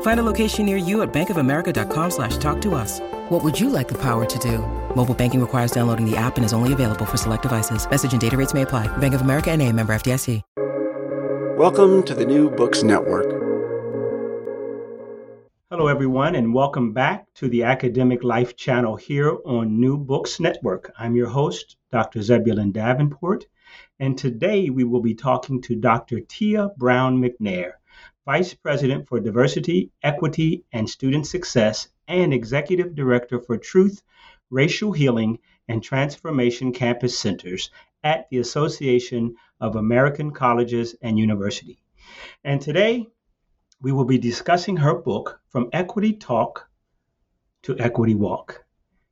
Find 0.00 0.18
a 0.18 0.22
location 0.22 0.64
near 0.66 0.78
you 0.78 1.02
at 1.02 1.12
bankofamerica.com 1.12 2.10
slash 2.10 2.38
talk 2.38 2.60
to 2.62 2.74
us. 2.74 3.00
What 3.28 3.44
would 3.44 3.60
you 3.60 3.68
like 3.68 3.88
the 3.88 3.98
power 3.98 4.24
to 4.24 4.38
do? 4.38 4.58
Mobile 4.96 5.14
banking 5.14 5.40
requires 5.40 5.70
downloading 5.70 6.10
the 6.10 6.16
app 6.16 6.36
and 6.36 6.46
is 6.46 6.54
only 6.54 6.72
available 6.72 7.04
for 7.04 7.18
select 7.18 7.42
devices. 7.42 7.88
Message 7.88 8.12
and 8.12 8.20
data 8.20 8.36
rates 8.36 8.54
may 8.54 8.62
apply. 8.62 8.88
Bank 8.96 9.14
of 9.14 9.20
America 9.20 9.50
and 9.50 9.62
a 9.62 9.70
member 9.72 9.94
FDIC. 9.94 10.42
Welcome 11.56 12.02
to 12.02 12.14
the 12.14 12.26
New 12.26 12.50
Books 12.50 12.82
Network. 12.82 13.32
Hello, 15.70 15.88
everyone, 15.88 16.34
and 16.34 16.52
welcome 16.52 16.92
back 16.92 17.26
to 17.36 17.48
the 17.48 17.62
Academic 17.62 18.22
Life 18.22 18.56
channel 18.56 18.94
here 18.94 19.38
on 19.46 19.80
New 19.80 19.96
Books 19.96 20.38
Network. 20.38 20.92
I'm 20.98 21.16
your 21.16 21.28
host, 21.28 21.76
Dr. 21.90 22.20
Zebulon 22.20 22.72
Davenport, 22.72 23.46
and 23.98 24.18
today 24.18 24.68
we 24.68 24.84
will 24.84 25.00
be 25.00 25.14
talking 25.14 25.62
to 25.62 25.74
Dr. 25.74 26.20
Tia 26.20 26.68
Brown 26.76 27.20
McNair, 27.20 27.72
Vice 28.26 28.54
President 28.54 29.06
for 29.06 29.20
Diversity, 29.20 29.92
Equity, 30.02 30.64
and 30.72 30.90
Student 30.90 31.28
Success, 31.28 31.86
and 32.08 32.34
Executive 32.34 32.92
Director 32.92 33.40
for 33.40 33.56
Truth, 33.56 34.02
Racial 34.50 34.90
Healing, 34.90 35.38
and 35.68 35.80
Transformation 35.80 36.72
Campus 36.72 37.16
Centers 37.16 37.70
at 38.02 38.28
the 38.28 38.38
Association 38.38 39.36
of 39.60 39.76
American 39.76 40.32
Colleges 40.32 40.96
and 41.00 41.16
University. 41.16 41.78
And 42.42 42.60
today 42.60 43.06
we 43.80 43.92
will 43.92 44.04
be 44.04 44.18
discussing 44.18 44.78
her 44.78 44.96
book, 44.96 45.40
From 45.48 45.70
Equity 45.72 46.12
Talk 46.12 46.68
to 47.62 47.78
Equity 47.78 48.16
Walk 48.16 48.64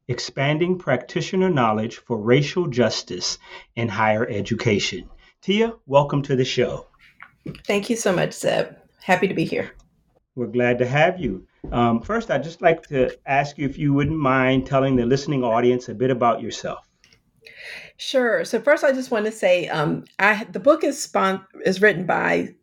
Expanding 0.08 0.76
Practitioner 0.76 1.50
Knowledge 1.50 1.98
for 1.98 2.20
Racial 2.20 2.66
Justice 2.66 3.38
in 3.76 3.88
Higher 3.88 4.26
Education. 4.28 5.08
Tia, 5.40 5.74
welcome 5.86 6.22
to 6.22 6.34
the 6.34 6.44
show. 6.44 6.88
Thank 7.64 7.90
you 7.90 7.96
so 7.96 8.12
much, 8.12 8.32
Zeb. 8.32 8.74
Happy 9.04 9.28
to 9.28 9.34
be 9.34 9.44
here. 9.44 9.70
We're 10.34 10.46
glad 10.46 10.78
to 10.78 10.86
have 10.86 11.20
you. 11.20 11.46
Um, 11.72 12.00
first, 12.00 12.30
I'd 12.30 12.42
just 12.42 12.62
like 12.62 12.86
to 12.88 13.14
ask 13.26 13.58
you 13.58 13.66
if 13.66 13.76
you 13.76 13.92
wouldn't 13.92 14.18
mind 14.18 14.66
telling 14.66 14.96
the 14.96 15.04
listening 15.04 15.44
audience 15.44 15.90
a 15.90 15.94
bit 15.94 16.10
about 16.10 16.40
yourself. 16.40 16.88
Sure. 17.98 18.46
So 18.46 18.58
first, 18.58 18.82
I 18.82 18.92
just 18.92 19.10
want 19.10 19.26
to 19.26 19.30
say, 19.30 19.68
um, 19.68 20.06
I 20.18 20.44
the 20.44 20.58
book 20.58 20.84
is 20.84 21.02
spon- 21.02 21.44
is 21.66 21.82
written 21.82 22.06
by 22.06 22.54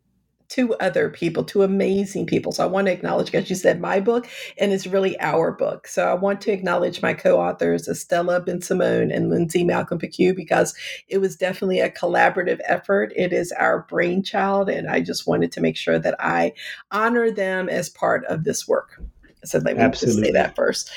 two 0.52 0.74
other 0.74 1.08
people, 1.08 1.42
two 1.42 1.62
amazing 1.62 2.26
people. 2.26 2.52
So 2.52 2.62
I 2.62 2.66
want 2.66 2.86
to 2.86 2.92
acknowledge, 2.92 3.32
because 3.32 3.48
you 3.48 3.56
said 3.56 3.80
my 3.80 4.00
book, 4.00 4.28
and 4.58 4.70
it's 4.70 4.86
really 4.86 5.18
our 5.18 5.50
book. 5.50 5.88
So 5.88 6.06
I 6.06 6.12
want 6.12 6.42
to 6.42 6.52
acknowledge 6.52 7.00
my 7.00 7.14
co-authors, 7.14 7.88
Estela 7.88 8.44
Bensimon 8.46 9.14
and 9.14 9.30
Lindsey 9.30 9.64
Malcom-Piqueux, 9.64 10.36
because 10.36 10.74
it 11.08 11.22
was 11.22 11.36
definitely 11.36 11.80
a 11.80 11.90
collaborative 11.90 12.60
effort. 12.66 13.14
It 13.16 13.32
is 13.32 13.50
our 13.52 13.86
brainchild, 13.88 14.68
and 14.68 14.90
I 14.90 15.00
just 15.00 15.26
wanted 15.26 15.52
to 15.52 15.62
make 15.62 15.78
sure 15.78 15.98
that 15.98 16.16
I 16.20 16.52
honor 16.90 17.30
them 17.30 17.70
as 17.70 17.88
part 17.88 18.26
of 18.26 18.44
this 18.44 18.68
work. 18.68 19.00
So 19.44 19.58
let 19.58 19.78
me 19.78 19.88
just 19.88 20.20
say 20.20 20.32
that 20.32 20.54
first. 20.54 20.90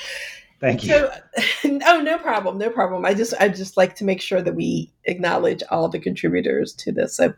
Thank 0.60 0.84
you. 0.84 0.90
So, 0.90 1.12
oh, 1.86 2.00
no 2.02 2.18
problem, 2.18 2.58
no 2.58 2.68
problem. 2.68 3.06
I 3.06 3.14
just, 3.14 3.32
I 3.40 3.48
just 3.48 3.78
like 3.78 3.96
to 3.96 4.04
make 4.04 4.20
sure 4.20 4.42
that 4.42 4.54
we 4.54 4.92
acknowledge 5.04 5.62
all 5.70 5.88
the 5.88 5.98
contributors 5.98 6.74
to 6.74 6.92
this. 6.92 7.16
So, 7.16 7.34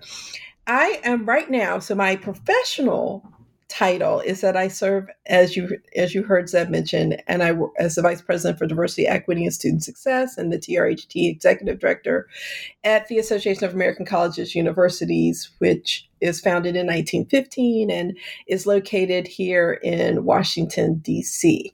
I 0.68 1.00
am 1.02 1.24
right 1.24 1.50
now. 1.50 1.78
So 1.78 1.94
my 1.94 2.14
professional 2.14 3.26
title 3.68 4.20
is 4.20 4.42
that 4.42 4.56
I 4.56 4.68
serve 4.68 5.08
as 5.26 5.56
you 5.56 5.78
as 5.96 6.14
you 6.14 6.22
heard 6.22 6.48
Zeb 6.48 6.68
mention, 6.68 7.14
and 7.26 7.42
I 7.42 7.54
as 7.78 7.94
the 7.94 8.02
vice 8.02 8.20
president 8.20 8.58
for 8.58 8.66
diversity, 8.66 9.06
equity, 9.06 9.44
and 9.44 9.54
student 9.54 9.82
success, 9.82 10.36
and 10.36 10.52
the 10.52 10.58
TRHT 10.58 11.30
executive 11.30 11.78
director 11.78 12.28
at 12.84 13.08
the 13.08 13.18
Association 13.18 13.64
of 13.64 13.74
American 13.74 14.04
Colleges 14.04 14.54
Universities, 14.54 15.50
which 15.58 16.08
is 16.20 16.40
founded 16.40 16.76
in 16.76 16.86
1915 16.86 17.90
and 17.90 18.16
is 18.46 18.66
located 18.66 19.26
here 19.26 19.72
in 19.82 20.24
Washington 20.24 20.96
D.C. 20.98 21.72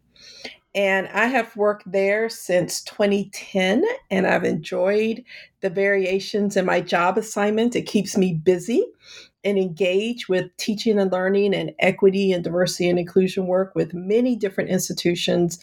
And 0.74 1.06
I 1.08 1.26
have 1.26 1.54
worked 1.56 1.90
there 1.90 2.28
since 2.28 2.82
2010, 2.82 3.84
and 4.10 4.26
I've 4.26 4.44
enjoyed 4.44 5.22
the 5.60 5.70
variations 5.70 6.56
in 6.56 6.66
my 6.66 6.80
job 6.80 7.16
assignment. 7.16 7.76
It 7.76 7.82
keeps 7.82 8.16
me 8.16 8.34
busy 8.34 8.84
and 9.44 9.56
engaged 9.56 10.28
with 10.28 10.56
teaching 10.56 10.98
and 10.98 11.12
learning 11.12 11.54
and 11.54 11.72
equity 11.78 12.32
and 12.32 12.42
diversity 12.42 12.88
and 12.88 12.98
inclusion 12.98 13.46
work 13.46 13.74
with 13.74 13.94
many 13.94 14.34
different 14.34 14.70
institutions 14.70 15.60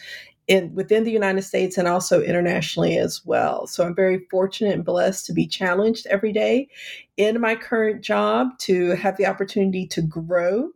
in 0.48 0.74
within 0.74 1.04
the 1.04 1.12
United 1.12 1.42
States 1.44 1.78
and 1.78 1.88
also 1.88 2.22
internationally 2.22 2.98
as 2.98 3.22
well. 3.26 3.68
So 3.68 3.86
I'm 3.86 3.96
very 3.96 4.26
fortunate 4.32 4.74
and 4.74 4.86
blessed 4.86 5.26
to 5.28 5.34
be 5.34 5.46
challenged 5.46 6.08
every 6.08 6.32
day 6.32 6.70
in 7.18 7.40
my 7.42 7.56
current 7.56 8.02
job 8.02 8.58
to 8.60 8.92
have 8.92 9.18
the 9.18 9.26
opportunity 9.26 9.88
to 9.88 10.02
grow 10.02 10.70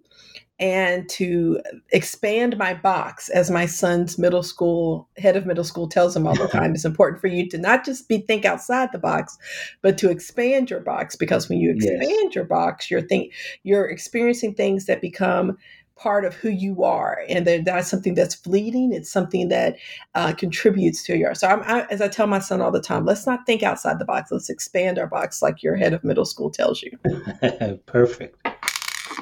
and 0.59 1.09
to 1.09 1.59
expand 1.91 2.57
my 2.57 2.73
box 2.73 3.27
as 3.29 3.51
my 3.51 3.66
son's 3.66 4.17
middle 4.17 4.43
school 4.43 5.07
head 5.17 5.35
of 5.35 5.45
middle 5.45 5.63
school 5.63 5.88
tells 5.88 6.16
him 6.16 6.25
all 6.25 6.35
the 6.35 6.47
time 6.51 6.73
it's 6.73 6.85
important 6.85 7.19
for 7.19 7.27
you 7.27 7.47
to 7.49 7.57
not 7.57 7.83
just 7.83 8.07
be 8.07 8.19
think 8.19 8.45
outside 8.45 8.89
the 8.91 8.97
box 8.97 9.38
but 9.81 9.97
to 9.97 10.09
expand 10.09 10.69
your 10.69 10.79
box 10.79 11.16
because 11.16 11.49
when 11.49 11.59
you 11.59 11.71
expand 11.71 12.01
yes. 12.01 12.35
your 12.35 12.45
box 12.45 12.89
you're 12.89 13.01
think 13.01 13.33
you're 13.63 13.85
experiencing 13.85 14.53
things 14.53 14.85
that 14.85 15.01
become 15.01 15.57
part 15.97 16.25
of 16.25 16.33
who 16.33 16.49
you 16.49 16.83
are 16.83 17.23
and 17.29 17.47
that 17.47 17.63
that's 17.63 17.89
something 17.89 18.16
that's 18.16 18.35
fleeting 18.35 18.93
it's 18.93 19.09
something 19.09 19.47
that 19.47 19.77
uh, 20.13 20.33
contributes 20.33 21.03
to 21.03 21.17
your 21.17 21.33
so 21.33 21.47
I'm, 21.47 21.63
I, 21.63 21.85
as 21.89 22.01
i 22.01 22.09
tell 22.09 22.27
my 22.27 22.39
son 22.39 22.61
all 22.61 22.72
the 22.72 22.81
time 22.81 23.05
let's 23.05 23.25
not 23.25 23.45
think 23.45 23.63
outside 23.63 23.99
the 23.99 24.05
box 24.05 24.29
let's 24.29 24.49
expand 24.49 24.99
our 24.99 25.07
box 25.07 25.41
like 25.41 25.63
your 25.63 25.75
head 25.75 25.93
of 25.93 26.03
middle 26.03 26.25
school 26.25 26.49
tells 26.49 26.83
you. 26.83 26.97
Perfect. 27.85 28.37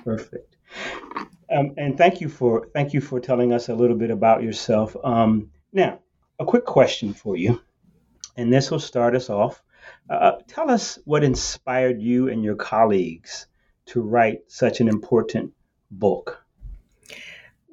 Perfect 0.04 0.53
um, 1.52 1.74
and 1.78 1.98
thank 1.98 2.22
you 2.22 2.30
for 2.30 2.68
thank 2.74 2.94
you 2.94 3.02
for 3.02 3.20
telling 3.20 3.54
us 3.54 3.70
a 3.70 3.76
little 3.76 3.98
bit 3.98 4.12
about 4.12 4.44
yourself. 4.44 4.96
Um, 5.04 5.52
now, 5.72 6.00
a 6.40 6.46
quick 6.46 6.66
question 6.66 7.14
for 7.14 7.36
you, 7.36 7.62
and 8.38 8.52
this 8.52 8.72
will 8.72 8.80
start 8.80 9.16
us 9.16 9.30
off. 9.30 9.62
Uh, 10.10 10.34
tell 10.48 10.70
us 10.70 11.00
what 11.06 11.24
inspired 11.24 12.02
you 12.02 12.30
and 12.30 12.44
your 12.44 12.56
colleagues 12.56 13.48
to 13.86 14.02
write 14.02 14.40
such 14.48 14.80
an 14.80 14.88
important 14.88 15.52
book. 15.92 16.44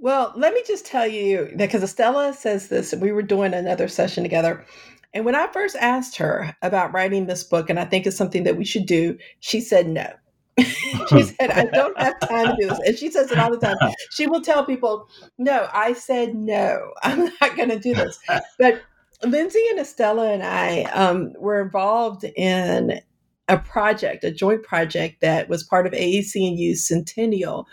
Well, 0.02 0.32
let 0.34 0.54
me 0.54 0.62
just 0.66 0.86
tell 0.86 1.06
you 1.06 1.52
because 1.56 1.82
Estela 1.82 2.34
says 2.34 2.68
this, 2.68 2.94
we 2.94 3.12
were 3.12 3.22
doing 3.22 3.52
another 3.52 3.86
session 3.86 4.22
together. 4.22 4.64
And 5.12 5.24
when 5.24 5.34
I 5.34 5.48
first 5.52 5.76
asked 5.76 6.16
her 6.16 6.56
about 6.62 6.94
writing 6.94 7.26
this 7.26 7.44
book, 7.44 7.68
and 7.68 7.78
I 7.78 7.84
think 7.84 8.06
it's 8.06 8.16
something 8.16 8.44
that 8.44 8.56
we 8.56 8.64
should 8.64 8.86
do, 8.86 9.18
she 9.40 9.60
said 9.60 9.88
no. 9.88 10.10
she 11.08 11.22
said, 11.22 11.50
I 11.50 11.64
don't 11.64 11.98
have 11.98 12.18
time 12.20 12.48
to 12.48 12.56
do 12.60 12.68
this. 12.68 12.80
And 12.86 12.98
she 12.98 13.10
says 13.10 13.30
it 13.30 13.38
all 13.38 13.50
the 13.50 13.58
time. 13.58 13.76
She 14.10 14.26
will 14.26 14.40
tell 14.40 14.64
people, 14.64 15.08
No, 15.38 15.68
I 15.72 15.92
said 15.92 16.34
no, 16.34 16.92
I'm 17.02 17.30
not 17.40 17.56
going 17.56 17.70
to 17.70 17.78
do 17.78 17.94
this. 17.94 18.18
But 18.58 18.82
Lindsey 19.22 19.62
and 19.70 19.78
Estela 19.78 20.32
and 20.32 20.42
I 20.42 20.82
um, 20.92 21.32
were 21.38 21.60
involved 21.60 22.24
in 22.24 23.00
a 23.48 23.58
project, 23.58 24.24
a 24.24 24.30
joint 24.30 24.62
project 24.62 25.20
that 25.20 25.48
was 25.48 25.64
part 25.64 25.86
of 25.86 25.92
AAC&U's 25.92 26.86
Centennial 26.86 27.66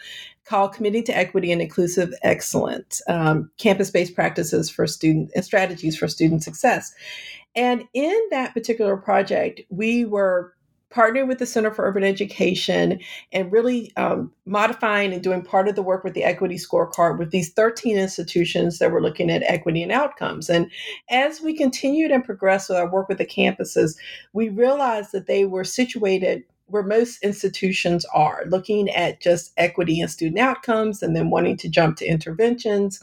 called 0.46 0.74
Committing 0.74 1.04
to 1.04 1.16
Equity 1.16 1.52
and 1.52 1.62
Inclusive 1.62 2.14
Excellence 2.24 3.02
um, 3.08 3.52
Campus 3.58 3.92
Based 3.92 4.16
Practices 4.16 4.70
for 4.70 4.88
Student 4.88 5.30
and 5.36 5.46
Strategies 5.46 5.98
for 5.98 6.08
Student 6.08 6.44
Success. 6.44 6.94
And 7.56 7.84
in 7.94 8.20
that 8.32 8.54
particular 8.54 8.98
project, 8.98 9.62
we 9.70 10.06
were 10.06 10.54
partnering 10.90 11.28
with 11.28 11.40
the 11.40 11.46
Center 11.46 11.72
for 11.72 11.86
Urban 11.86 12.04
Education 12.04 13.00
and 13.32 13.52
really 13.52 13.92
um, 13.98 14.32
modifying 14.46 15.14
and 15.14 15.22
doing 15.22 15.42
part 15.42 15.68
of 15.68 15.76
the 15.76 15.84
work 15.84 16.04
with 16.04 16.14
the 16.14 16.24
equity 16.24 16.56
scorecard 16.56 17.18
with 17.18 17.32
these 17.32 17.52
13 17.54 17.98
institutions 17.98 18.80
that 18.80 18.92
were 18.92 19.02
looking 19.02 19.30
at 19.30 19.44
equity 19.44 19.84
and 19.84 19.92
outcomes. 19.92 20.50
And 20.50 20.72
as 21.10 21.42
we 21.42 21.56
continued 21.56 22.12
and 22.12 22.24
progressed 22.24 22.70
with 22.70 22.78
our 22.78 22.90
work 22.90 23.10
with 23.10 23.18
the 23.18 23.26
campuses, 23.26 23.98
we 24.34 24.50
realized 24.50 25.12
that 25.12 25.28
they 25.28 25.46
were 25.46 25.64
situated 25.64 26.44
where 26.68 26.84
most 26.84 27.24
institutions 27.24 28.06
are, 28.14 28.44
looking 28.48 28.90
at 28.90 29.22
just 29.22 29.54
equity 29.58 30.00
and 30.00 30.12
student 30.12 30.40
outcomes 30.40 31.02
and 31.02 31.16
then 31.16 31.30
wanting 31.30 31.58
to 31.58 31.70
jump 31.70 31.98
to 31.98 32.06
interventions 32.06 33.02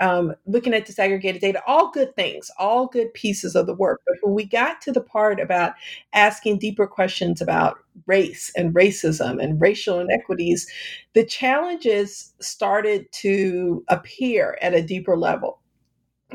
um, 0.00 0.34
looking 0.46 0.74
at 0.74 0.86
disaggregated 0.86 1.40
data, 1.40 1.60
all 1.66 1.90
good 1.90 2.14
things, 2.14 2.50
all 2.58 2.86
good 2.86 3.12
pieces 3.14 3.54
of 3.54 3.66
the 3.66 3.74
work. 3.74 4.00
But 4.06 4.16
when 4.22 4.34
we 4.34 4.44
got 4.44 4.80
to 4.82 4.92
the 4.92 5.00
part 5.00 5.40
about 5.40 5.74
asking 6.12 6.58
deeper 6.58 6.86
questions 6.86 7.40
about 7.40 7.78
race 8.06 8.52
and 8.56 8.74
racism 8.74 9.42
and 9.42 9.60
racial 9.60 9.98
inequities, 9.98 10.70
the 11.14 11.24
challenges 11.24 12.32
started 12.40 13.10
to 13.12 13.84
appear 13.88 14.56
at 14.62 14.74
a 14.74 14.82
deeper 14.82 15.16
level 15.16 15.60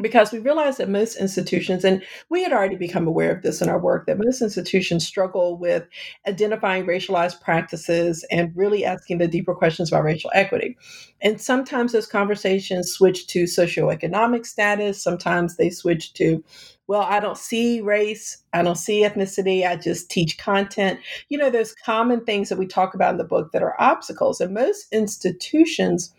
because 0.01 0.31
we 0.31 0.39
realized 0.39 0.79
that 0.79 0.89
most 0.89 1.17
institutions, 1.17 1.83
and 1.83 2.03
we 2.29 2.41
had 2.41 2.51
already 2.51 2.75
become 2.75 3.05
aware 3.05 3.31
of 3.31 3.43
this 3.43 3.61
in 3.61 3.69
our 3.69 3.79
work, 3.79 4.07
that 4.07 4.17
most 4.17 4.41
institutions 4.41 5.05
struggle 5.05 5.55
with 5.55 5.87
identifying 6.27 6.85
racialized 6.85 7.39
practices 7.41 8.25
and 8.31 8.51
really 8.55 8.83
asking 8.85 9.19
the 9.19 9.27
deeper 9.27 9.53
questions 9.53 9.91
about 9.91 10.03
racial 10.03 10.31
equity. 10.33 10.75
And 11.21 11.39
sometimes 11.39 11.91
those 11.91 12.07
conversations 12.07 12.91
switch 12.91 13.27
to 13.27 13.43
socioeconomic 13.43 14.47
status, 14.47 15.01
sometimes 15.01 15.57
they 15.57 15.69
switch 15.69 16.13
to 16.13 16.43
well, 16.85 17.03
I 17.03 17.21
don't 17.21 17.37
see 17.37 17.79
race, 17.79 18.43
I 18.51 18.61
don't 18.61 18.75
see 18.75 19.03
ethnicity, 19.03 19.65
I 19.65 19.77
just 19.77 20.11
teach 20.11 20.37
content. 20.37 20.99
You 21.29 21.37
know, 21.37 21.49
those 21.49 21.73
common 21.73 22.25
things 22.25 22.49
that 22.49 22.57
we 22.57 22.67
talk 22.67 22.93
about 22.93 23.13
in 23.13 23.17
the 23.17 23.23
book 23.23 23.53
that 23.53 23.63
are 23.63 23.79
obstacles. 23.79 24.41
And 24.41 24.53
most 24.53 24.87
institutions 24.91 26.13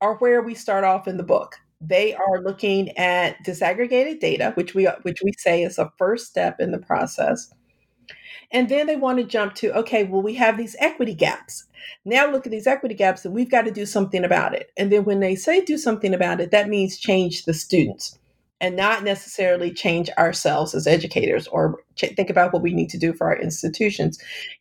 are 0.00 0.16
where 0.16 0.40
we 0.40 0.54
start 0.54 0.84
off 0.84 1.06
in 1.06 1.18
the 1.18 1.22
book 1.22 1.58
they 1.80 2.14
are 2.14 2.42
looking 2.42 2.96
at 2.98 3.36
disaggregated 3.44 4.20
data, 4.20 4.44
mm-hmm. 4.44 4.54
which 4.54 4.74
we 4.74 4.86
which 5.02 5.22
we 5.24 5.32
say 5.38 5.62
is 5.62 5.78
a 5.78 5.92
first 5.96 6.26
step 6.26 6.60
in 6.60 6.72
the 6.72 6.78
process. 6.78 7.52
And 8.52 8.68
then 8.68 8.88
they 8.88 8.96
want 8.96 9.18
to 9.18 9.24
jump 9.24 9.54
to, 9.56 9.72
okay, 9.78 10.02
well, 10.02 10.22
we 10.22 10.34
have 10.34 10.56
these 10.56 10.74
equity 10.80 11.14
gaps. 11.14 11.66
Now 12.04 12.30
look 12.30 12.46
at 12.46 12.52
these 12.52 12.66
equity 12.66 12.96
gaps 12.96 13.24
and 13.24 13.32
we've 13.32 13.50
got 13.50 13.62
to 13.62 13.70
do 13.70 13.86
something 13.86 14.24
about 14.24 14.54
it. 14.54 14.72
And 14.76 14.90
then 14.90 15.04
when 15.04 15.20
they 15.20 15.36
say 15.36 15.64
do 15.64 15.78
something 15.78 16.12
about 16.12 16.40
it, 16.40 16.50
that 16.50 16.68
means 16.68 16.98
change 16.98 17.44
the 17.44 17.54
students 17.54 18.18
and 18.60 18.76
not 18.76 19.02
necessarily 19.02 19.72
change 19.72 20.10
ourselves 20.18 20.74
as 20.74 20.86
educators 20.86 21.46
or 21.48 21.82
ch- 21.96 22.12
think 22.16 22.28
about 22.28 22.52
what 22.52 22.62
we 22.62 22.74
need 22.74 22.90
to 22.90 22.98
do 22.98 23.12
for 23.12 23.26
our 23.26 23.40
institutions. 23.40 24.18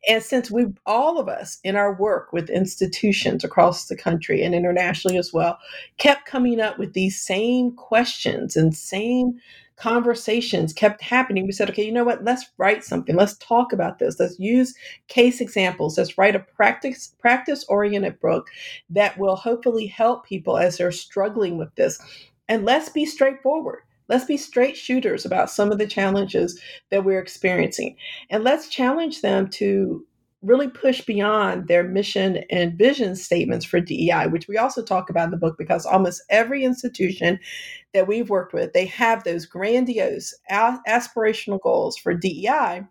And 0.07 0.24
since 0.24 0.50
we, 0.50 0.68
all 0.86 1.19
of 1.19 1.28
us 1.28 1.60
in 1.63 1.75
our 1.75 1.94
work 1.94 2.31
with 2.31 2.50
institutions 2.50 3.44
across 3.44 3.88
the 3.88 3.98
country 3.98 4.44
and 4.44 4.56
internationally 4.56 5.18
as 5.18 5.34
well, 5.34 5.60
kept 5.98 6.25
coming 6.25 6.62
up 6.62 6.80
with 6.80 6.94
these 6.94 7.19
same 7.19 7.75
questions 7.75 8.56
and 8.56 8.75
same 8.75 9.40
conversations 9.80 10.74
kept 10.74 11.01
happening. 11.01 11.46
We 11.46 11.54
said, 11.54 11.69
okay, 11.69 11.86
you 11.86 11.92
know 11.92 12.04
what? 12.04 12.24
Let's 12.24 12.46
write 12.57 12.84
something. 12.84 13.16
Let's 13.16 13.38
talk 13.38 13.72
about 13.72 13.98
this. 13.98 14.19
Let's 14.19 14.38
use 14.38 14.75
case 15.07 15.40
examples. 15.40 15.98
Let's 15.98 16.18
write 16.18 16.36
a 16.36 16.40
practice 16.40 17.16
practice 17.19 17.66
oriented 17.69 18.19
book 18.19 18.48
that 18.90 19.18
will 19.18 19.38
hopefully 19.38 19.88
help 19.88 20.25
people 20.25 20.57
as 20.57 20.78
they're 20.78 20.92
struggling 20.92 21.57
with 21.57 21.74
this. 21.75 22.00
And 22.50 22.66
let's 22.66 22.90
be 22.90 23.06
straightforward. 23.06 23.80
Let's 24.10 24.26
be 24.26 24.38
straight 24.38 24.76
shooters 24.76 25.26
about 25.26 25.50
some 25.50 25.72
of 25.72 25.78
the 25.78 25.88
challenges 25.88 26.60
that 26.90 27.06
we're 27.06 27.22
experiencing. 27.22 27.96
And 28.30 28.44
let's 28.44 28.68
challenge 28.68 29.22
them 29.22 29.48
to 29.52 30.06
really 30.42 30.70
push 30.70 31.02
beyond 31.02 31.68
their 31.68 31.84
mission 31.84 32.38
and 32.50 32.78
vision 32.78 33.16
statements 33.16 33.66
for 33.66 33.82
DEI, 33.82 34.28
which 34.28 34.48
we 34.48 34.58
also 34.58 34.82
talk 34.82 35.10
about 35.10 35.26
in 35.26 35.32
the 35.32 35.38
book 35.38 35.58
because 35.58 35.86
almost 35.86 36.24
every 36.30 36.64
institution 36.64 37.40
that 37.94 38.08
we've 38.08 38.30
worked 38.30 38.54
with, 38.54 38.72
they 38.74 38.86
have 38.86 39.24
those 39.24 39.46
grandiose 39.46 40.34
aspirational 40.50 41.62
goals 41.62 41.98
for 41.98 42.14
DEI. 42.14 42.84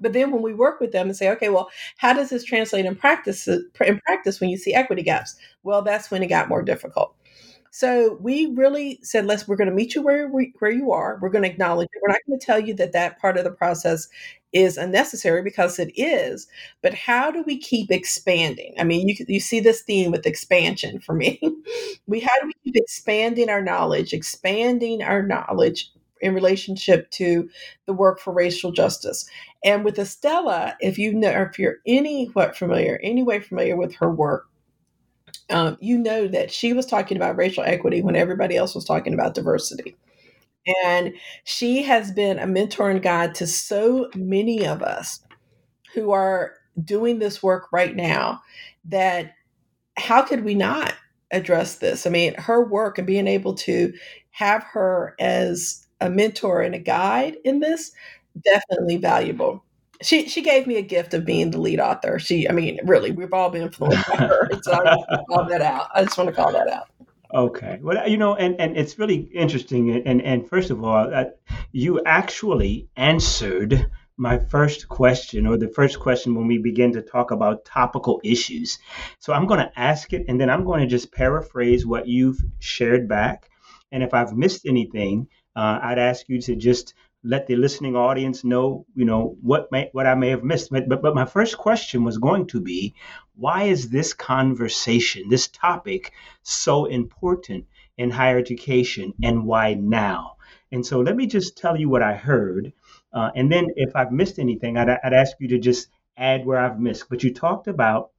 But 0.00 0.14
then 0.14 0.32
when 0.32 0.42
we 0.42 0.54
work 0.54 0.80
with 0.80 0.92
them 0.92 1.08
and 1.08 1.16
say, 1.16 1.30
okay, 1.30 1.50
well, 1.50 1.70
how 1.98 2.12
does 2.12 2.30
this 2.30 2.42
translate 2.42 2.86
in 2.86 2.96
practice 2.96 3.46
in 3.46 4.00
practice 4.06 4.40
when 4.40 4.50
you 4.50 4.56
see 4.56 4.74
equity 4.74 5.02
gaps? 5.02 5.36
Well, 5.62 5.82
that's 5.82 6.10
when 6.10 6.22
it 6.22 6.28
got 6.28 6.48
more 6.48 6.62
difficult. 6.62 7.14
So 7.74 8.18
we 8.20 8.52
really 8.54 8.98
said, 9.02 9.24
let's, 9.24 9.48
we're 9.48 9.56
going 9.56 9.70
to 9.70 9.74
meet 9.74 9.94
you 9.94 10.02
where, 10.02 10.28
we, 10.28 10.52
where 10.58 10.70
you 10.70 10.92
are. 10.92 11.18
We're 11.22 11.30
going 11.30 11.44
to 11.44 11.48
acknowledge 11.50 11.88
it. 11.90 12.02
We're 12.02 12.12
not 12.12 12.20
going 12.28 12.38
to 12.38 12.44
tell 12.44 12.60
you 12.60 12.74
that 12.74 12.92
that 12.92 13.18
part 13.18 13.38
of 13.38 13.44
the 13.44 13.50
process 13.50 14.08
is 14.52 14.76
unnecessary 14.76 15.42
because 15.42 15.78
it 15.78 15.90
is. 15.96 16.46
But 16.82 16.92
how 16.92 17.30
do 17.30 17.42
we 17.46 17.56
keep 17.56 17.90
expanding? 17.90 18.74
I 18.78 18.84
mean, 18.84 19.08
you, 19.08 19.14
you 19.26 19.40
see 19.40 19.58
this 19.58 19.80
theme 19.80 20.10
with 20.10 20.26
expansion 20.26 21.00
for 21.00 21.14
me. 21.14 21.40
we, 22.06 22.20
how 22.20 22.38
do 22.42 22.48
we 22.48 22.52
keep 22.62 22.76
expanding 22.76 23.48
our 23.48 23.62
knowledge, 23.62 24.12
expanding 24.12 25.02
our 25.02 25.22
knowledge 25.22 25.90
in 26.20 26.34
relationship 26.34 27.10
to 27.12 27.48
the 27.86 27.94
work 27.94 28.20
for 28.20 28.34
racial 28.34 28.70
justice. 28.70 29.28
And 29.64 29.82
with 29.84 29.96
Estela, 29.96 30.74
if 30.80 30.98
you 30.98 31.12
know, 31.14 31.48
if 31.50 31.58
you're 31.58 31.78
any 31.86 32.26
what 32.26 32.54
familiar, 32.54 33.00
any 33.02 33.22
way 33.22 33.40
familiar 33.40 33.76
with 33.76 33.94
her 33.96 34.10
work, 34.10 34.46
um, 35.50 35.76
you 35.80 35.98
know 35.98 36.28
that 36.28 36.52
she 36.52 36.72
was 36.72 36.86
talking 36.86 37.16
about 37.16 37.36
racial 37.36 37.64
equity 37.64 38.02
when 38.02 38.16
everybody 38.16 38.56
else 38.56 38.74
was 38.74 38.84
talking 38.84 39.14
about 39.14 39.34
diversity. 39.34 39.96
And 40.84 41.14
she 41.44 41.82
has 41.82 42.12
been 42.12 42.38
a 42.38 42.46
mentor 42.46 42.90
and 42.90 43.02
guide 43.02 43.34
to 43.36 43.46
so 43.46 44.08
many 44.14 44.66
of 44.66 44.82
us 44.82 45.20
who 45.94 46.12
are 46.12 46.52
doing 46.84 47.18
this 47.18 47.42
work 47.42 47.68
right 47.72 47.94
now 47.94 48.40
that 48.86 49.34
how 49.96 50.22
could 50.22 50.44
we 50.44 50.54
not 50.54 50.94
address 51.32 51.76
this? 51.76 52.06
I 52.06 52.10
mean, 52.10 52.34
her 52.34 52.64
work 52.64 52.98
and 52.98 53.06
being 53.06 53.26
able 53.26 53.54
to 53.54 53.92
have 54.30 54.62
her 54.64 55.14
as 55.18 55.86
a 56.00 56.10
mentor 56.10 56.62
and 56.62 56.74
a 56.74 56.78
guide 56.78 57.36
in 57.44 57.60
this, 57.60 57.92
definitely 58.44 58.96
valuable 58.96 59.64
she 60.02 60.28
she 60.28 60.42
gave 60.42 60.66
me 60.66 60.76
a 60.76 60.82
gift 60.82 61.14
of 61.14 61.24
being 61.24 61.50
the 61.50 61.60
lead 61.60 61.80
author. 61.80 62.18
She, 62.18 62.48
I 62.48 62.52
mean, 62.52 62.80
really, 62.84 63.10
we've 63.10 63.32
all 63.32 63.50
been 63.50 63.62
influenced 63.62 64.08
by 64.08 64.16
her. 64.16 64.48
So 64.62 64.72
I 64.72 64.96
want 64.96 65.06
to 65.10 65.24
call 65.28 65.44
that 65.46 65.62
out. 65.62 65.88
I 65.94 66.04
just 66.04 66.16
want 66.16 66.30
to 66.30 66.36
call 66.36 66.52
that 66.52 66.68
out. 66.68 66.88
Okay. 67.34 67.78
Well, 67.82 68.06
you 68.08 68.18
know, 68.18 68.34
and, 68.36 68.60
and 68.60 68.76
it's 68.76 68.98
really 68.98 69.28
interesting. 69.34 69.90
And, 70.06 70.20
and 70.20 70.46
first 70.48 70.70
of 70.70 70.84
all, 70.84 71.12
uh, 71.12 71.24
you 71.72 72.02
actually 72.04 72.88
answered 72.96 73.90
my 74.18 74.38
first 74.38 74.88
question 74.88 75.46
or 75.46 75.56
the 75.56 75.68
first 75.68 75.98
question 75.98 76.34
when 76.34 76.46
we 76.46 76.58
begin 76.58 76.92
to 76.92 77.02
talk 77.02 77.30
about 77.30 77.64
topical 77.64 78.20
issues. 78.22 78.78
So 79.18 79.32
I'm 79.32 79.46
going 79.46 79.60
to 79.60 79.72
ask 79.78 80.12
it 80.12 80.26
and 80.28 80.38
then 80.38 80.50
I'm 80.50 80.64
going 80.64 80.80
to 80.80 80.86
just 80.86 81.12
paraphrase 81.12 81.86
what 81.86 82.06
you've 82.06 82.38
shared 82.58 83.08
back. 83.08 83.48
And 83.90 84.02
if 84.02 84.12
I've 84.12 84.36
missed 84.36 84.66
anything, 84.66 85.28
uh, 85.56 85.80
I'd 85.82 85.98
ask 85.98 86.28
you 86.28 86.40
to 86.42 86.54
just 86.54 86.94
let 87.24 87.46
the 87.46 87.56
listening 87.56 87.94
audience 87.94 88.42
know, 88.44 88.84
you 88.94 89.04
know, 89.04 89.36
what 89.42 89.70
may, 89.70 89.88
what 89.92 90.06
I 90.06 90.14
may 90.14 90.30
have 90.30 90.42
missed. 90.42 90.70
But, 90.70 90.88
but 90.88 91.02
but 91.02 91.14
my 91.14 91.24
first 91.24 91.56
question 91.56 92.04
was 92.04 92.18
going 92.18 92.46
to 92.48 92.60
be, 92.60 92.94
why 93.36 93.64
is 93.64 93.88
this 93.88 94.12
conversation, 94.12 95.28
this 95.28 95.48
topic, 95.48 96.12
so 96.42 96.86
important 96.86 97.66
in 97.96 98.10
higher 98.10 98.38
education, 98.38 99.14
and 99.22 99.46
why 99.46 99.74
now? 99.74 100.36
And 100.72 100.84
so 100.84 101.00
let 101.00 101.16
me 101.16 101.26
just 101.26 101.56
tell 101.56 101.78
you 101.78 101.88
what 101.88 102.02
I 102.02 102.14
heard, 102.14 102.72
uh, 103.12 103.30
and 103.36 103.52
then 103.52 103.68
if 103.76 103.94
I've 103.94 104.10
missed 104.10 104.38
anything, 104.38 104.76
I'd, 104.76 104.88
I'd 104.88 105.12
ask 105.12 105.36
you 105.38 105.48
to 105.48 105.58
just 105.58 105.88
add 106.16 106.44
where 106.46 106.58
I've 106.58 106.80
missed. 106.80 107.08
But 107.08 107.22
you 107.22 107.32
talked 107.32 107.68
about 107.68 108.10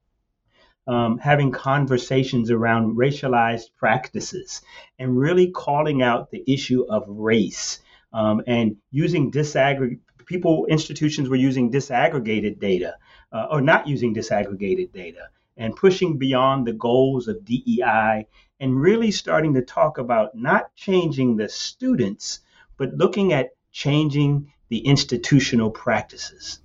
um, 0.86 1.18
having 1.18 1.50
conversations 1.50 2.50
around 2.50 2.96
racialized 2.96 3.70
practices 3.76 4.62
and 4.98 5.18
really 5.18 5.50
calling 5.50 6.02
out 6.02 6.30
the 6.30 6.44
issue 6.46 6.84
of 6.88 7.04
race 7.08 7.80
um, 8.14 8.42
and 8.46 8.76
using 8.90 9.30
disaggregate 9.30 9.98
people 10.24 10.64
institutions 10.70 11.28
were 11.28 11.36
using 11.36 11.70
disaggregated 11.70 12.58
data 12.58 12.96
uh, 13.32 13.46
or 13.50 13.60
not 13.60 13.86
using 13.86 14.14
disaggregated 14.14 14.90
data 14.90 15.28
and 15.58 15.76
pushing 15.76 16.16
beyond 16.16 16.66
the 16.66 16.72
goals 16.72 17.28
of 17.28 17.44
DEI 17.44 18.26
and 18.58 18.80
really 18.80 19.10
starting 19.10 19.52
to 19.52 19.60
talk 19.60 19.98
about 19.98 20.34
not 20.34 20.74
changing 20.74 21.36
the 21.36 21.48
students 21.48 22.40
but 22.78 22.94
looking 22.94 23.34
at 23.34 23.50
changing 23.70 24.50
the 24.68 24.78
institutional 24.78 25.70
practices. 25.70 26.60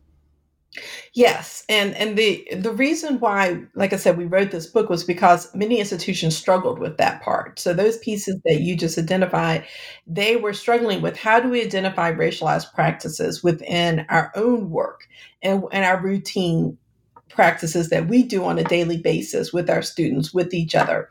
Yes, 1.13 1.63
and 1.69 1.95
and 1.95 2.17
the 2.17 2.47
the 2.55 2.71
reason 2.71 3.19
why, 3.19 3.63
like 3.75 3.93
I 3.93 3.97
said, 3.97 4.17
we 4.17 4.25
wrote 4.25 4.51
this 4.51 4.67
book 4.67 4.89
was 4.89 5.03
because 5.03 5.53
many 5.55 5.79
institutions 5.79 6.37
struggled 6.37 6.79
with 6.79 6.97
that 6.97 7.21
part. 7.21 7.59
So 7.59 7.73
those 7.73 7.97
pieces 7.97 8.39
that 8.45 8.61
you 8.61 8.75
just 8.75 8.97
identified, 8.97 9.65
they 10.07 10.35
were 10.35 10.53
struggling 10.53 11.01
with 11.01 11.17
how 11.17 11.39
do 11.39 11.49
we 11.49 11.61
identify 11.63 12.11
racialized 12.11 12.73
practices 12.73 13.43
within 13.43 14.05
our 14.09 14.31
own 14.35 14.69
work 14.69 15.07
and, 15.41 15.63
and 15.71 15.85
our 15.85 16.01
routine 16.01 16.77
practices 17.29 17.89
that 17.89 18.07
we 18.07 18.23
do 18.23 18.43
on 18.45 18.59
a 18.59 18.63
daily 18.63 18.97
basis 18.97 19.53
with 19.53 19.69
our 19.69 19.81
students, 19.83 20.33
with 20.33 20.53
each 20.53 20.75
other. 20.75 21.09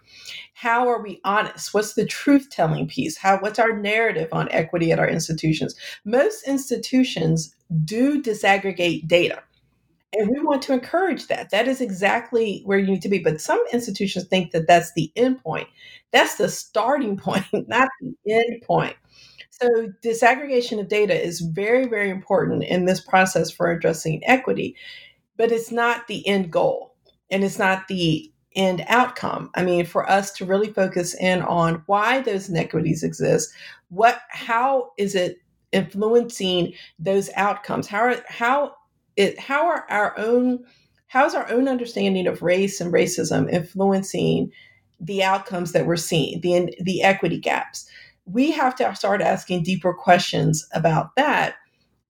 How 0.54 0.88
are 0.88 1.02
we 1.02 1.20
honest? 1.24 1.74
What's 1.74 1.94
the 1.94 2.06
truth 2.06 2.48
telling 2.50 2.88
piece? 2.88 3.18
How 3.18 3.38
what's 3.40 3.58
our 3.60 3.76
narrative 3.76 4.28
on 4.32 4.48
equity 4.52 4.92
at 4.92 4.98
our 5.00 5.08
institutions? 5.08 5.74
Most 6.04 6.46
institutions 6.48 7.54
do 7.84 8.22
disaggregate 8.22 9.08
data. 9.08 9.42
And 10.16 10.30
we 10.30 10.40
want 10.40 10.62
to 10.62 10.72
encourage 10.72 11.26
that. 11.26 11.50
That 11.50 11.68
is 11.68 11.80
exactly 11.80 12.62
where 12.64 12.78
you 12.78 12.86
need 12.86 13.02
to 13.02 13.08
be. 13.08 13.18
But 13.18 13.40
some 13.40 13.62
institutions 13.72 14.26
think 14.26 14.52
that 14.52 14.66
that's 14.66 14.92
the 14.94 15.12
end 15.16 15.42
point. 15.42 15.68
That's 16.12 16.36
the 16.36 16.48
starting 16.48 17.16
point, 17.18 17.44
not 17.52 17.88
the 18.00 18.14
end 18.26 18.62
point. 18.62 18.96
So, 19.50 19.88
disaggregation 20.04 20.78
of 20.78 20.88
data 20.88 21.20
is 21.20 21.40
very, 21.40 21.88
very 21.88 22.10
important 22.10 22.62
in 22.64 22.84
this 22.84 23.00
process 23.00 23.50
for 23.50 23.70
addressing 23.70 24.22
equity, 24.24 24.76
but 25.36 25.50
it's 25.50 25.72
not 25.72 26.06
the 26.06 26.26
end 26.28 26.52
goal 26.52 26.94
and 27.30 27.42
it's 27.42 27.58
not 27.58 27.88
the 27.88 28.32
end 28.54 28.84
outcome. 28.88 29.50
I 29.54 29.64
mean, 29.64 29.84
for 29.84 30.08
us 30.08 30.32
to 30.34 30.44
really 30.44 30.72
focus 30.72 31.14
in 31.14 31.42
on 31.42 31.82
why 31.86 32.20
those 32.20 32.48
inequities 32.48 33.02
exist, 33.02 33.52
what, 33.88 34.20
how 34.30 34.92
is 34.96 35.14
it 35.14 35.38
influencing 35.72 36.74
those 36.98 37.28
outcomes? 37.34 37.86
How 37.88 38.00
are, 38.00 38.16
how 38.28 38.74
it, 39.18 39.38
how 39.38 39.66
are 39.66 39.84
our 39.90 40.18
own, 40.18 40.64
how's 41.08 41.34
our 41.34 41.50
own 41.50 41.68
understanding 41.68 42.26
of 42.26 42.42
race 42.42 42.80
and 42.80 42.92
racism 42.92 43.50
influencing 43.52 44.50
the 45.00 45.22
outcomes 45.22 45.72
that 45.72 45.86
we're 45.86 45.96
seeing, 45.96 46.40
the 46.40 46.74
the 46.80 47.02
equity 47.02 47.38
gaps? 47.38 47.88
we 48.30 48.50
have 48.50 48.74
to 48.76 48.94
start 48.94 49.22
asking 49.22 49.62
deeper 49.62 49.94
questions 49.94 50.68
about 50.72 51.14
that 51.16 51.56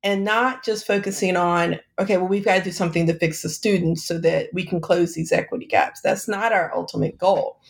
and 0.03 0.25
not 0.25 0.65
just 0.65 0.87
focusing 0.87 1.37
on 1.37 1.79
okay 1.99 2.17
well 2.17 2.29
we've 2.29 2.45
got 2.45 2.59
to 2.59 2.65
do 2.65 2.73
something 2.73 3.07
to 3.07 3.15
fix 3.15 3.43
the 3.43 3.49
students 3.49 4.05
so 4.05 4.19
that 4.19 4.49
we 4.53 4.65
can 4.65 4.81
close 4.81 5.15
these 5.15 5.33
equity 5.33 5.67
gaps. 5.67 6.01
That's 6.01 6.29
not 6.29 6.53
our 6.53 6.75
ultimate 6.75 7.19
goal. 7.19 7.61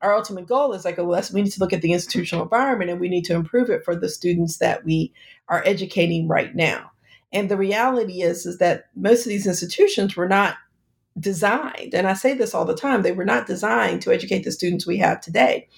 Our 0.00 0.14
ultimate 0.14 0.46
goal 0.46 0.72
is 0.72 0.84
like 0.84 0.98
well, 0.98 1.22
we 1.32 1.42
need 1.42 1.52
to 1.52 1.60
look 1.60 1.72
at 1.72 1.82
the 1.82 1.92
institutional 1.92 2.44
environment 2.44 2.90
and 2.90 3.00
we 3.00 3.08
need 3.08 3.24
to 3.24 3.34
improve 3.34 3.70
it 3.70 3.84
for 3.84 3.96
the 3.96 4.08
students 4.08 4.58
that 4.58 4.84
we 4.84 5.12
are 5.48 5.62
educating 5.66 6.28
right 6.28 6.54
now 6.54 6.90
and 7.32 7.50
the 7.50 7.56
reality 7.56 8.22
is 8.22 8.46
is 8.46 8.58
that 8.58 8.86
most 8.94 9.26
of 9.26 9.30
these 9.30 9.46
institutions 9.46 10.16
were 10.16 10.28
not 10.28 10.56
designed 11.18 11.94
and 11.94 12.06
i 12.06 12.14
say 12.14 12.34
this 12.34 12.54
all 12.54 12.64
the 12.64 12.76
time 12.76 13.02
they 13.02 13.12
were 13.12 13.24
not 13.24 13.46
designed 13.46 14.00
to 14.00 14.12
educate 14.12 14.44
the 14.44 14.52
students 14.52 14.86
we 14.86 14.98
have 14.98 15.20
today 15.20 15.68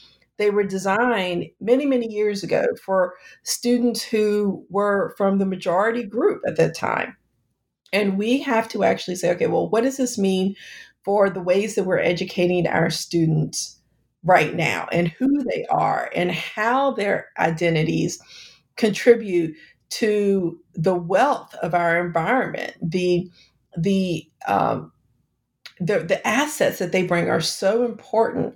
they 0.40 0.50
were 0.50 0.64
designed 0.64 1.50
many, 1.60 1.84
many 1.84 2.10
years 2.10 2.42
ago 2.42 2.64
for 2.82 3.12
students 3.42 4.02
who 4.02 4.64
were 4.70 5.14
from 5.18 5.36
the 5.36 5.44
majority 5.44 6.02
group 6.02 6.40
at 6.46 6.56
that 6.56 6.74
time. 6.74 7.14
And 7.92 8.16
we 8.16 8.40
have 8.40 8.66
to 8.70 8.82
actually 8.82 9.16
say, 9.16 9.30
okay, 9.32 9.48
well, 9.48 9.68
what 9.68 9.84
does 9.84 9.98
this 9.98 10.16
mean 10.16 10.56
for 11.04 11.28
the 11.28 11.42
ways 11.42 11.74
that 11.74 11.84
we're 11.84 11.98
educating 11.98 12.66
our 12.66 12.88
students 12.88 13.78
right 14.24 14.54
now 14.54 14.88
and 14.90 15.08
who 15.08 15.44
they 15.44 15.66
are 15.66 16.10
and 16.14 16.32
how 16.32 16.92
their 16.92 17.28
identities 17.38 18.18
contribute 18.76 19.54
to 19.90 20.58
the 20.74 20.94
wealth 20.94 21.54
of 21.62 21.74
our 21.74 22.04
environment, 22.04 22.74
the 22.82 23.30
the 23.76 24.26
um, 24.46 24.92
the, 25.80 26.00
the 26.00 26.26
assets 26.26 26.78
that 26.78 26.92
they 26.92 27.06
bring 27.06 27.28
are 27.28 27.40
so 27.40 27.84
important 27.84 28.54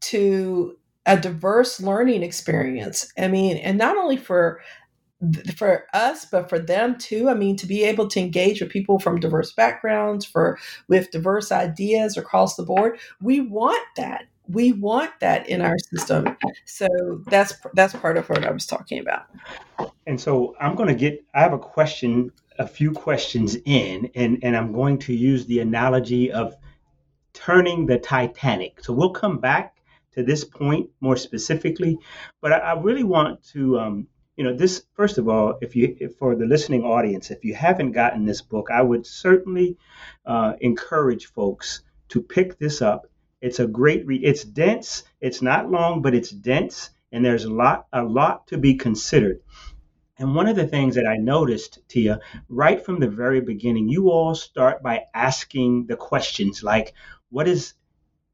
to 0.00 0.76
a 1.06 1.16
diverse 1.16 1.80
learning 1.80 2.22
experience. 2.22 3.12
I 3.18 3.28
mean, 3.28 3.56
and 3.58 3.78
not 3.78 3.96
only 3.96 4.16
for 4.16 4.60
for 5.56 5.86
us 5.94 6.26
but 6.26 6.48
for 6.48 6.58
them 6.58 6.98
too. 6.98 7.28
I 7.28 7.34
mean 7.34 7.56
to 7.56 7.66
be 7.66 7.84
able 7.84 8.06
to 8.08 8.20
engage 8.20 8.60
with 8.60 8.70
people 8.70 8.98
from 8.98 9.18
diverse 9.18 9.52
backgrounds 9.52 10.26
for 10.26 10.58
with 10.88 11.10
diverse 11.10 11.50
ideas 11.50 12.18
across 12.18 12.56
the 12.56 12.62
board 12.62 12.98
we 13.22 13.40
want 13.40 13.82
that 13.96 14.24
we 14.48 14.72
want 14.72 15.10
that 15.20 15.48
in 15.48 15.60
our 15.60 15.78
system 15.78 16.36
so 16.64 16.86
that's 17.26 17.54
that's 17.74 17.94
part 17.94 18.16
of 18.16 18.28
what 18.28 18.44
i 18.44 18.50
was 18.50 18.66
talking 18.66 18.98
about 18.98 19.26
and 20.06 20.20
so 20.20 20.54
i'm 20.60 20.74
going 20.74 20.88
to 20.88 20.94
get 20.94 21.24
i 21.34 21.40
have 21.40 21.52
a 21.52 21.58
question 21.58 22.30
a 22.58 22.66
few 22.66 22.92
questions 22.92 23.56
in 23.64 24.10
and 24.14 24.38
and 24.42 24.56
i'm 24.56 24.72
going 24.72 24.98
to 24.98 25.14
use 25.14 25.46
the 25.46 25.60
analogy 25.60 26.30
of 26.32 26.54
turning 27.32 27.86
the 27.86 27.98
titanic 27.98 28.82
so 28.82 28.92
we'll 28.92 29.10
come 29.10 29.38
back 29.38 29.76
to 30.16 30.22
this 30.22 30.44
point 30.44 30.90
more 31.00 31.16
specifically, 31.16 31.98
but 32.40 32.52
I, 32.52 32.58
I 32.58 32.80
really 32.80 33.04
want 33.04 33.44
to, 33.52 33.78
um, 33.78 34.06
you 34.36 34.44
know, 34.44 34.54
this 34.54 34.84
first 34.94 35.18
of 35.18 35.28
all, 35.28 35.58
if 35.60 35.76
you 35.76 35.96
if 36.00 36.16
for 36.16 36.34
the 36.34 36.46
listening 36.46 36.82
audience, 36.82 37.30
if 37.30 37.44
you 37.44 37.54
haven't 37.54 37.92
gotten 37.92 38.24
this 38.24 38.42
book, 38.42 38.68
I 38.70 38.82
would 38.82 39.06
certainly 39.06 39.76
uh, 40.24 40.54
encourage 40.60 41.26
folks 41.26 41.82
to 42.08 42.20
pick 42.20 42.58
this 42.58 42.82
up. 42.82 43.06
It's 43.40 43.60
a 43.60 43.66
great 43.66 44.06
read. 44.06 44.24
It's 44.24 44.44
dense. 44.44 45.04
It's 45.20 45.42
not 45.42 45.70
long, 45.70 46.02
but 46.02 46.14
it's 46.14 46.30
dense, 46.30 46.90
and 47.12 47.24
there's 47.24 47.44
a 47.44 47.52
lot 47.52 47.86
a 47.92 48.02
lot 48.02 48.46
to 48.48 48.58
be 48.58 48.74
considered. 48.74 49.40
And 50.18 50.34
one 50.34 50.48
of 50.48 50.56
the 50.56 50.66
things 50.66 50.94
that 50.94 51.06
I 51.06 51.16
noticed, 51.18 51.80
Tia, 51.88 52.20
right 52.48 52.82
from 52.82 53.00
the 53.00 53.08
very 53.08 53.42
beginning, 53.42 53.88
you 53.90 54.10
all 54.10 54.34
start 54.34 54.82
by 54.82 55.02
asking 55.12 55.86
the 55.86 55.96
questions 55.96 56.62
like, 56.62 56.94
what 57.28 57.46
is 57.46 57.74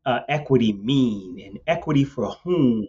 uh, 0.07 0.21
equity 0.29 0.73
mean 0.73 1.41
and 1.45 1.59
equity 1.67 2.05
for 2.05 2.31
whom? 2.45 2.87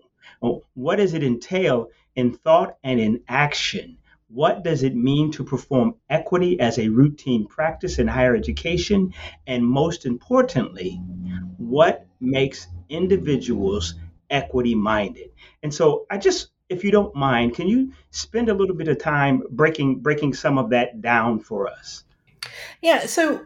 What 0.75 0.97
does 0.97 1.15
it 1.15 1.23
entail 1.23 1.89
in 2.15 2.33
thought 2.33 2.77
and 2.83 2.99
in 2.99 3.23
action? 3.27 3.97
What 4.33 4.63
does 4.63 4.81
it 4.81 4.95
mean 4.95 5.29
to 5.33 5.43
perform 5.43 5.93
equity 6.09 6.59
as 6.59 6.79
a 6.79 6.89
routine 6.89 7.45
practice 7.45 7.99
in 7.99 8.07
higher 8.07 8.35
education? 8.35 9.13
And 9.45 9.63
most 9.63 10.07
importantly, 10.07 10.99
what 11.57 12.07
makes 12.19 12.65
individuals 12.89 13.93
equity 14.31 14.73
minded? 14.73 15.29
And 15.61 15.71
so 15.71 16.07
I 16.09 16.17
just 16.17 16.49
if 16.67 16.83
you 16.83 16.89
don't 16.89 17.15
mind, 17.15 17.53
can 17.53 17.67
you 17.67 17.91
spend 18.09 18.49
a 18.49 18.55
little 18.55 18.75
bit 18.75 18.87
of 18.87 18.97
time 18.97 19.43
breaking 19.51 19.99
breaking 19.99 20.33
some 20.33 20.57
of 20.57 20.71
that 20.71 20.99
down 20.99 21.39
for 21.39 21.67
us? 21.67 22.03
Yeah, 22.81 23.05
so 23.05 23.41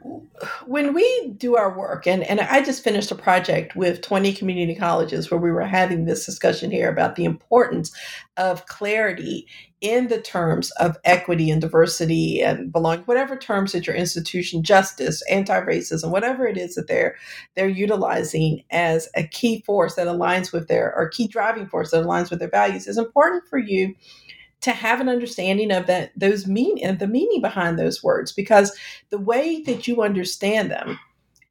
when 0.66 0.94
we 0.94 1.34
do 1.38 1.56
our 1.56 1.78
work, 1.78 2.08
and, 2.08 2.24
and 2.24 2.40
I 2.40 2.62
just 2.64 2.84
finished 2.84 3.12
a 3.12 3.16
project 3.16 3.76
with 3.76 4.02
20 4.02 4.34
community 4.34 4.76
colleges 4.76 5.30
where 5.30 5.40
we 5.40 5.52
were 5.52 5.62
having 5.66 6.06
this 6.06 6.26
discussion 6.26 6.72
here 6.72 6.90
about 6.90 7.16
the 7.16 7.26
importance 7.26 7.96
of 8.38 8.66
clarity 8.66 9.48
in 9.80 10.08
the 10.08 10.20
terms 10.20 10.72
of 10.72 10.98
equity 11.06 11.52
and 11.52 11.62
diversity 11.62 12.42
and 12.42 12.72
belonging, 12.72 13.06
whatever 13.06 13.38
terms 13.38 13.74
that 13.74 13.86
your 13.86 13.96
institution, 13.96 14.64
justice, 14.64 15.22
anti-racism, 15.30 16.10
whatever 16.10 16.48
it 16.48 16.58
is 16.58 16.74
that 16.76 16.88
they're 16.88 17.16
they're 17.56 17.70
utilizing 17.70 18.64
as 18.72 19.08
a 19.16 19.28
key 19.28 19.62
force 19.62 19.94
that 19.96 20.08
aligns 20.08 20.52
with 20.52 20.68
their 20.68 20.96
or 20.96 21.10
key 21.10 21.28
driving 21.28 21.68
force 21.68 21.92
that 21.92 22.04
aligns 22.04 22.32
with 22.32 22.40
their 22.40 22.50
values 22.50 22.88
is 22.88 22.98
important 22.98 23.44
for 23.48 23.60
you 23.60 23.94
to 24.62 24.72
have 24.72 25.00
an 25.00 25.10
understanding 25.10 25.72
of 25.72 25.88
that 25.88 26.12
those 26.16 26.48
mean 26.48 26.78
and 26.80 27.00
the 27.00 27.08
meaning 27.08 27.42
behind 27.42 27.78
those 27.78 28.04
words 28.04 28.32
because 28.32 28.78
the 29.10 29.20
way 29.20 29.62
that 29.62 29.88
you 29.88 30.02
understand 30.02 30.72
them 30.72 31.00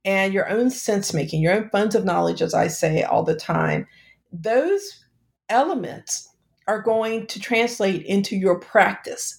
and 0.04 0.32
your 0.32 0.48
own 0.48 0.70
sense 0.70 1.14
making 1.14 1.40
your 1.40 1.54
own 1.54 1.68
funds 1.70 1.94
of 1.94 2.04
knowledge 2.04 2.42
as 2.42 2.54
i 2.54 2.66
say 2.66 3.02
all 3.02 3.22
the 3.22 3.36
time 3.36 3.86
those 4.32 5.04
elements 5.48 6.28
are 6.66 6.82
going 6.82 7.26
to 7.28 7.40
translate 7.40 8.02
into 8.02 8.36
your 8.36 8.58
practice. 8.58 9.38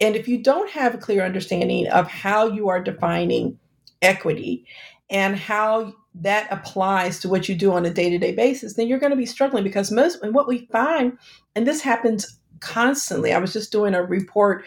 And 0.00 0.16
if 0.16 0.26
you 0.26 0.42
don't 0.42 0.70
have 0.70 0.94
a 0.94 0.98
clear 0.98 1.24
understanding 1.24 1.86
of 1.88 2.08
how 2.08 2.46
you 2.48 2.68
are 2.68 2.82
defining 2.82 3.58
equity 4.02 4.66
and 5.08 5.36
how 5.36 5.94
that 6.16 6.48
applies 6.52 7.20
to 7.20 7.28
what 7.28 7.48
you 7.48 7.54
do 7.54 7.72
on 7.72 7.84
a 7.84 7.90
day-to-day 7.90 8.32
basis 8.32 8.74
then 8.74 8.86
you're 8.86 9.00
going 9.00 9.10
to 9.10 9.16
be 9.16 9.26
struggling 9.26 9.64
because 9.64 9.90
most 9.90 10.22
and 10.22 10.34
what 10.34 10.46
we 10.46 10.68
find 10.70 11.18
and 11.56 11.66
this 11.66 11.80
happens 11.80 12.38
constantly. 12.64 13.32
I 13.32 13.38
was 13.38 13.52
just 13.52 13.70
doing 13.70 13.94
a 13.94 14.02
report 14.02 14.64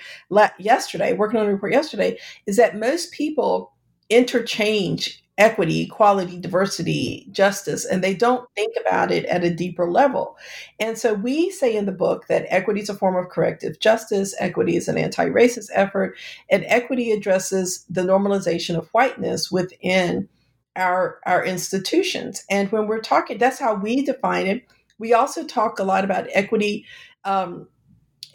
yesterday, 0.60 1.14
working 1.14 1.40
on 1.40 1.48
a 1.48 1.54
report 1.54 1.74
yesterday, 1.74 2.20
is 2.46 2.56
that 2.58 2.78
most 2.78 3.12
people 3.12 3.74
interchange 4.10 5.24
equity, 5.38 5.84
equality, 5.84 6.40
diversity, 6.40 7.28
justice, 7.32 7.86
and 7.86 8.04
they 8.04 8.16
don't 8.16 8.50
think 8.56 8.74
about 8.82 9.12
it 9.12 9.24
at 9.26 9.44
a 9.44 9.54
deeper 9.54 9.90
level. 9.90 10.36
And 10.80 10.98
so 10.98 11.14
we 11.14 11.52
say 11.52 11.76
in 11.76 11.86
the 11.86 11.92
book 11.92 12.26
that 12.28 12.48
equity 12.50 12.82
is 12.82 12.90
a 12.90 12.96
form 12.96 13.16
of 13.16 13.30
corrective 13.30 13.80
justice, 13.80 14.34
equity 14.40 14.76
is 14.76 14.88
an 14.88 14.98
anti 14.98 15.26
racist 15.26 15.70
effort, 15.74 16.18
and 16.50 16.64
equity 16.68 17.12
addresses 17.12 17.86
the 17.90 18.02
normalization 18.02 18.78
of 18.78 18.90
whiteness 18.90 19.52
within 19.52 20.28
our, 20.76 21.20
our 21.26 21.46
institutions. 21.46 22.44
And 22.50 22.72
when 22.72 22.88
we're 22.88 23.02
talking, 23.02 23.38
that's 23.38 23.60
how 23.60 23.76
we 23.76 24.04
define 24.04 24.48
it. 24.48 24.66
We 25.00 25.14
also 25.14 25.46
talk 25.46 25.78
a 25.78 25.84
lot 25.84 26.04
about 26.04 26.28
equity 26.34 26.86
um, 27.24 27.68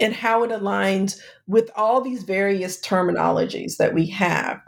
and 0.02 0.14
how 0.14 0.42
it 0.42 0.50
aligns 0.50 1.18
with 1.46 1.70
all 1.76 2.00
these 2.00 2.22
various 2.24 2.80
terminologies 2.80 3.76
that 3.76 3.94
we 3.94 4.06
have. 4.06 4.60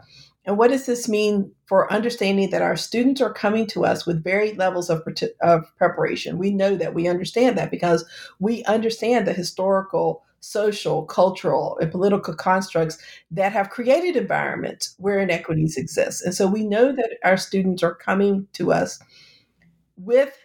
And 0.45 0.57
what 0.57 0.69
does 0.69 0.85
this 0.85 1.09
mean 1.09 1.51
for 1.65 1.91
understanding 1.91 2.51
that 2.51 2.61
our 2.61 2.75
students 2.75 3.19
are 3.19 3.33
coming 3.33 3.65
to 3.67 3.83
us 3.83 4.05
with 4.05 4.23
varied 4.23 4.57
levels 4.57 4.89
of, 4.89 5.01
of 5.41 5.65
preparation? 5.77 6.37
We 6.37 6.51
know 6.51 6.75
that 6.75 6.93
we 6.93 7.07
understand 7.07 7.57
that 7.57 7.71
because 7.71 8.05
we 8.39 8.63
understand 8.65 9.27
the 9.27 9.33
historical 9.33 10.23
social, 10.45 11.05
cultural, 11.05 11.75
and 11.81 11.91
political 11.91 12.35
constructs 12.35 12.99
that 13.31 13.51
have 13.51 13.71
created 13.71 14.15
environments 14.15 14.93
where 14.99 15.17
inequities 15.17 15.75
exist. 15.75 16.23
And 16.23 16.35
so 16.35 16.45
we 16.45 16.67
know 16.67 16.91
that 16.91 17.17
our 17.23 17.35
students 17.35 17.81
are 17.81 17.95
coming 17.95 18.47
to 18.53 18.71
us 18.71 18.99
with 19.97 20.37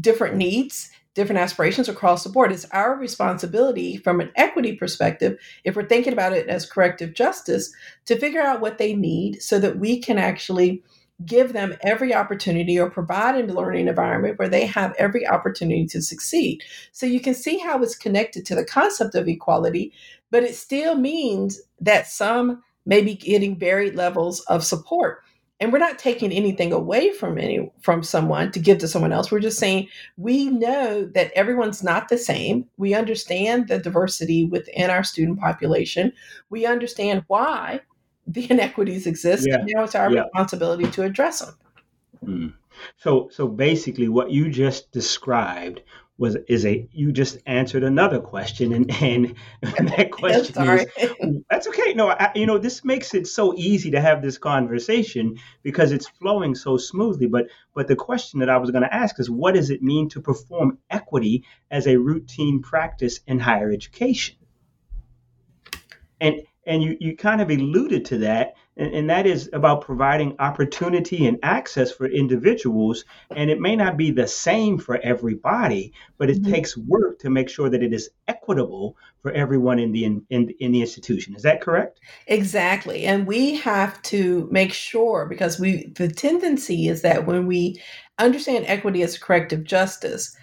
different 0.00 0.36
needs, 0.36 0.90
different 1.14 1.40
aspirations 1.40 1.88
across 1.88 2.24
the 2.24 2.30
board. 2.30 2.52
It's 2.52 2.64
our 2.70 2.96
responsibility 2.96 3.96
from 3.96 4.20
an 4.20 4.30
equity 4.36 4.74
perspective, 4.74 5.38
if 5.64 5.76
we're 5.76 5.86
thinking 5.86 6.12
about 6.12 6.32
it 6.32 6.48
as 6.48 6.70
corrective 6.70 7.14
justice, 7.14 7.72
to 8.06 8.18
figure 8.18 8.40
out 8.40 8.60
what 8.60 8.78
they 8.78 8.94
need 8.94 9.42
so 9.42 9.58
that 9.58 9.78
we 9.78 10.00
can 10.00 10.18
actually 10.18 10.82
give 11.26 11.52
them 11.52 11.76
every 11.82 12.14
opportunity 12.14 12.78
or 12.78 12.90
provide 12.90 13.36
a 13.36 13.52
learning 13.52 13.86
environment 13.86 14.38
where 14.38 14.48
they 14.48 14.66
have 14.66 14.94
every 14.98 15.26
opportunity 15.26 15.86
to 15.86 16.02
succeed. 16.02 16.62
So 16.90 17.06
you 17.06 17.20
can 17.20 17.34
see 17.34 17.58
how 17.58 17.82
it's 17.82 17.94
connected 17.94 18.44
to 18.46 18.54
the 18.54 18.64
concept 18.64 19.14
of 19.14 19.28
equality, 19.28 19.92
but 20.30 20.42
it 20.42 20.56
still 20.56 20.96
means 20.96 21.60
that 21.80 22.06
some 22.08 22.62
may 22.86 23.02
be 23.02 23.14
getting 23.14 23.56
varied 23.56 23.94
levels 23.94 24.40
of 24.40 24.64
support. 24.64 25.22
And 25.62 25.72
we're 25.72 25.78
not 25.78 25.96
taking 25.96 26.32
anything 26.32 26.72
away 26.72 27.12
from 27.12 27.38
any 27.38 27.70
from 27.82 28.02
someone 28.02 28.50
to 28.50 28.58
give 28.58 28.78
to 28.78 28.88
someone 28.88 29.12
else. 29.12 29.30
We're 29.30 29.38
just 29.38 29.60
saying 29.60 29.86
we 30.16 30.46
know 30.46 31.04
that 31.14 31.30
everyone's 31.36 31.84
not 31.84 32.08
the 32.08 32.18
same. 32.18 32.68
We 32.78 32.94
understand 32.94 33.68
the 33.68 33.78
diversity 33.78 34.44
within 34.44 34.90
our 34.90 35.04
student 35.04 35.38
population. 35.38 36.14
We 36.50 36.66
understand 36.66 37.22
why 37.28 37.78
the 38.26 38.44
inequities 38.50 39.06
exist. 39.06 39.46
Yeah. 39.48 39.58
And 39.60 39.70
now 39.72 39.84
it's 39.84 39.94
our 39.94 40.12
yeah. 40.12 40.22
responsibility 40.22 40.90
to 40.90 41.04
address 41.04 41.38
them. 41.38 41.54
Mm. 42.26 42.54
So, 42.96 43.28
so 43.30 43.46
basically, 43.46 44.08
what 44.08 44.32
you 44.32 44.50
just 44.50 44.90
described 44.90 45.82
was 46.22 46.36
is 46.46 46.64
a 46.64 46.88
you 46.92 47.10
just 47.10 47.38
answered 47.46 47.82
another 47.82 48.20
question, 48.20 48.72
and 48.72 48.90
and 49.02 49.34
that 49.62 50.10
question 50.22 50.68
is 50.68 50.86
that's 51.50 51.66
okay. 51.66 51.92
No, 51.94 52.10
I, 52.10 52.30
you 52.36 52.46
know 52.46 52.58
this 52.58 52.84
makes 52.84 53.12
it 53.12 53.26
so 53.26 53.52
easy 53.56 53.90
to 53.90 54.00
have 54.00 54.22
this 54.22 54.38
conversation 54.38 55.38
because 55.64 55.90
it's 55.90 56.08
flowing 56.08 56.54
so 56.54 56.76
smoothly. 56.76 57.26
But 57.26 57.48
but 57.74 57.88
the 57.88 57.96
question 57.96 58.38
that 58.40 58.48
I 58.48 58.56
was 58.56 58.70
going 58.70 58.84
to 58.84 58.94
ask 58.94 59.18
is, 59.18 59.28
what 59.28 59.54
does 59.54 59.70
it 59.70 59.82
mean 59.82 60.08
to 60.10 60.20
perform 60.20 60.78
equity 60.88 61.44
as 61.70 61.88
a 61.88 61.98
routine 61.98 62.62
practice 62.62 63.18
in 63.26 63.40
higher 63.40 63.72
education? 63.72 64.36
And 66.20 66.42
and 66.66 66.82
you, 66.82 66.96
you 67.00 67.16
kind 67.16 67.40
of 67.40 67.50
alluded 67.50 68.04
to 68.06 68.18
that, 68.18 68.54
and, 68.76 68.94
and, 68.94 69.10
that 69.10 69.26
is 69.26 69.50
about 69.52 69.82
providing 69.82 70.34
opportunity 70.38 71.26
and 71.26 71.38
access 71.42 71.90
for 71.90 72.06
individuals. 72.06 73.04
And 73.34 73.50
it 73.50 73.60
may 73.60 73.76
not 73.76 73.96
be 73.96 74.10
the 74.10 74.26
same 74.26 74.78
for 74.78 74.98
everybody, 75.02 75.92
but 76.18 76.30
it 76.30 76.40
mm-hmm. 76.40 76.52
takes 76.52 76.76
work 76.76 77.18
to 77.18 77.30
make 77.30 77.48
sure 77.50 77.68
that 77.68 77.82
it 77.82 77.92
is 77.92 78.10
equitable 78.28 78.96
for 79.20 79.32
everyone 79.32 79.78
in 79.78 79.92
the 79.92 80.04
in, 80.04 80.24
in, 80.30 80.50
in 80.60 80.72
the 80.72 80.80
institution. 80.80 81.34
Is 81.34 81.42
that 81.42 81.60
correct? 81.60 82.00
Exactly. 82.28 83.04
And 83.04 83.26
we 83.26 83.56
have 83.56 84.00
to 84.02 84.48
make 84.50 84.72
sure 84.72 85.26
because 85.26 85.58
we 85.58 85.92
the 85.96 86.08
tendency 86.08 86.88
is 86.88 87.02
that 87.02 87.26
when 87.26 87.46
we 87.46 87.80
understand 88.18 88.64
equity 88.68 89.02
as 89.02 89.18
corrective 89.18 89.64
justice, 89.64 90.34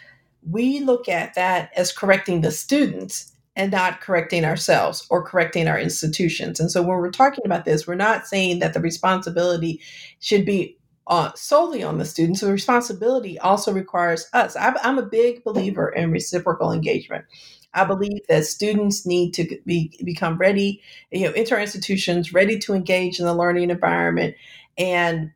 we 0.48 0.82
look 0.82 1.10
at 1.10 1.34
that 1.36 1.72
as 1.76 1.92
correcting 1.92 2.42
the 2.42 2.52
students 2.52 3.34
and 3.60 3.72
not 3.74 4.00
correcting 4.00 4.46
ourselves 4.46 5.06
or 5.10 5.22
correcting 5.22 5.68
our 5.68 5.78
institutions. 5.78 6.62
And 6.62 6.72
so 6.72 6.82
when 6.82 6.98
we're 6.98 7.12
talking 7.12 7.46
about 7.46 7.66
this, 7.66 7.86
we're 7.86 7.96
not 7.96 8.26
saying 8.26 8.60
that 8.60 8.74
the 8.74 8.80
responsibility 8.80 9.82
should 10.22 10.46
be 10.46 10.78
uh, 11.08 11.34
solely 11.36 11.84
on 11.84 11.98
the 11.98 12.06
students. 12.06 12.40
The 12.40 12.54
responsibility 12.54 13.38
also 13.40 13.74
requires 13.74 14.30
us. 14.32 14.56
I'm, 14.56 14.76
I'm 14.82 14.98
a 14.98 15.06
big 15.06 15.44
believer 15.44 15.90
in 15.90 16.10
reciprocal 16.10 16.72
engagement. 16.72 17.26
I 17.74 17.84
believe 17.84 18.22
that 18.30 18.46
students 18.46 19.06
need 19.06 19.34
to 19.34 19.60
be 19.66 19.94
become 20.06 20.38
ready, 20.38 20.82
you 21.12 21.26
know, 21.26 21.34
enter 21.34 21.60
institutions 21.60 22.34
ready 22.34 22.58
to 22.60 22.74
engage 22.74 23.20
in 23.20 23.26
the 23.26 23.36
learning 23.36 23.72
environment 23.72 24.36
and 24.78 25.32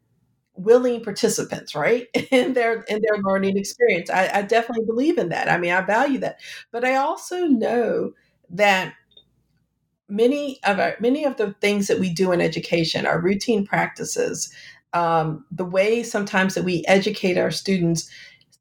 willing 0.56 1.04
participants, 1.04 1.76
right, 1.76 2.08
in 2.32 2.54
their 2.54 2.82
in 2.84 3.02
their 3.02 3.22
learning 3.24 3.58
experience. 3.58 4.10
I, 4.10 4.30
I 4.34 4.42
definitely 4.44 4.86
believe 4.86 5.18
in 5.18 5.30
that. 5.30 5.50
I 5.50 5.58
mean, 5.58 5.72
I 5.72 5.82
value 5.82 6.20
that, 6.20 6.40
but 6.72 6.86
I 6.86 6.96
also 6.96 7.46
know 7.46 8.14
that 8.50 8.94
many 10.10 10.60
of 10.64 10.80
our 10.80 10.96
many 11.00 11.26
of 11.26 11.38
the 11.38 11.54
things 11.62 11.88
that 11.88 12.00
we 12.00 12.14
do 12.14 12.32
in 12.32 12.42
education, 12.42 13.06
our 13.06 13.20
routine 13.20 13.66
practices, 13.66 14.54
um, 14.94 15.46
the 15.52 15.66
way 15.66 16.04
sometimes 16.04 16.56
that 16.56 16.64
we 16.64 16.84
educate 16.88 17.38
our 17.38 17.52
students, 17.52 18.10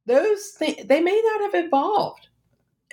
those 0.06 0.48
things 0.58 0.86
they 0.86 1.00
may 1.00 1.20
not 1.24 1.52
have 1.52 1.64
evolved 1.66 2.28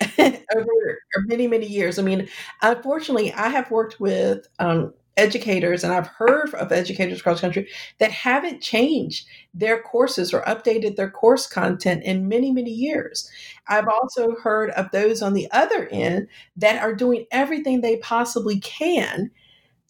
over 0.18 0.98
many 1.26 1.46
many 1.46 1.66
years. 1.66 1.98
I 1.98 2.02
mean, 2.02 2.28
unfortunately, 2.62 3.32
I 3.32 3.48
have 3.48 3.70
worked 3.70 4.00
with 4.00 4.46
um, 4.58 4.94
educators, 5.20 5.84
and 5.84 5.92
I've 5.92 6.06
heard 6.06 6.54
of 6.54 6.72
educators 6.72 7.20
across 7.20 7.40
country 7.40 7.68
that 7.98 8.10
haven't 8.10 8.62
changed 8.62 9.26
their 9.52 9.82
courses 9.82 10.32
or 10.32 10.42
updated 10.42 10.96
their 10.96 11.10
course 11.10 11.46
content 11.46 12.02
in 12.04 12.28
many, 12.28 12.50
many 12.50 12.70
years. 12.70 13.30
I've 13.68 13.88
also 13.88 14.34
heard 14.42 14.70
of 14.70 14.90
those 14.90 15.22
on 15.22 15.34
the 15.34 15.48
other 15.52 15.88
end 15.88 16.28
that 16.56 16.82
are 16.82 16.94
doing 16.94 17.26
everything 17.30 17.80
they 17.80 17.98
possibly 17.98 18.58
can 18.60 19.30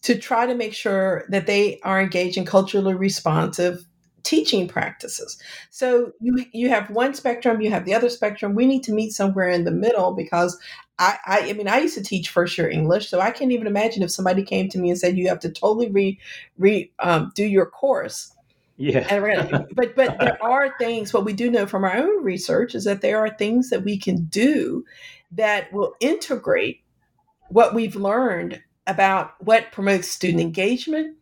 to 0.01 0.17
try 0.17 0.45
to 0.45 0.55
make 0.55 0.73
sure 0.73 1.25
that 1.29 1.47
they 1.47 1.79
are 1.83 2.01
engaging 2.01 2.45
culturally 2.45 2.93
responsive 2.93 3.85
teaching 4.23 4.67
practices. 4.67 5.37
So 5.69 6.11
you 6.19 6.45
you 6.53 6.69
have 6.69 6.89
one 6.89 7.13
spectrum, 7.13 7.61
you 7.61 7.69
have 7.69 7.85
the 7.85 7.93
other 7.93 8.09
spectrum. 8.09 8.55
We 8.55 8.65
need 8.65 8.83
to 8.83 8.93
meet 8.93 9.13
somewhere 9.13 9.49
in 9.49 9.63
the 9.63 9.71
middle 9.71 10.13
because 10.13 10.59
I, 10.99 11.17
I, 11.25 11.49
I 11.49 11.53
mean 11.53 11.67
I 11.67 11.79
used 11.79 11.95
to 11.95 12.03
teach 12.03 12.29
first 12.29 12.57
year 12.57 12.69
English, 12.69 13.09
so 13.09 13.19
I 13.19 13.31
can't 13.31 13.51
even 13.51 13.67
imagine 13.67 14.03
if 14.03 14.11
somebody 14.11 14.43
came 14.43 14.69
to 14.69 14.79
me 14.79 14.89
and 14.89 14.99
said 14.99 15.17
you 15.17 15.27
have 15.29 15.39
to 15.41 15.49
totally 15.49 15.89
re 15.89 16.19
re 16.57 16.91
um, 16.99 17.31
do 17.35 17.45
your 17.45 17.65
course. 17.65 18.35
Yeah. 18.77 19.07
Gonna, 19.07 19.67
but 19.73 19.95
but 19.95 20.17
there 20.19 20.43
are 20.43 20.75
things. 20.79 21.13
What 21.13 21.25
we 21.25 21.33
do 21.33 21.51
know 21.51 21.67
from 21.67 21.83
our 21.83 21.95
own 21.95 22.23
research 22.23 22.73
is 22.73 22.85
that 22.85 23.01
there 23.01 23.19
are 23.19 23.29
things 23.29 23.69
that 23.69 23.83
we 23.83 23.97
can 23.97 24.25
do 24.25 24.83
that 25.33 25.71
will 25.71 25.93
integrate 25.99 26.81
what 27.49 27.73
we've 27.73 27.95
learned 27.95 28.61
about 28.87 29.33
what 29.39 29.71
promotes 29.71 30.07
student 30.07 30.41
engagement, 30.41 31.15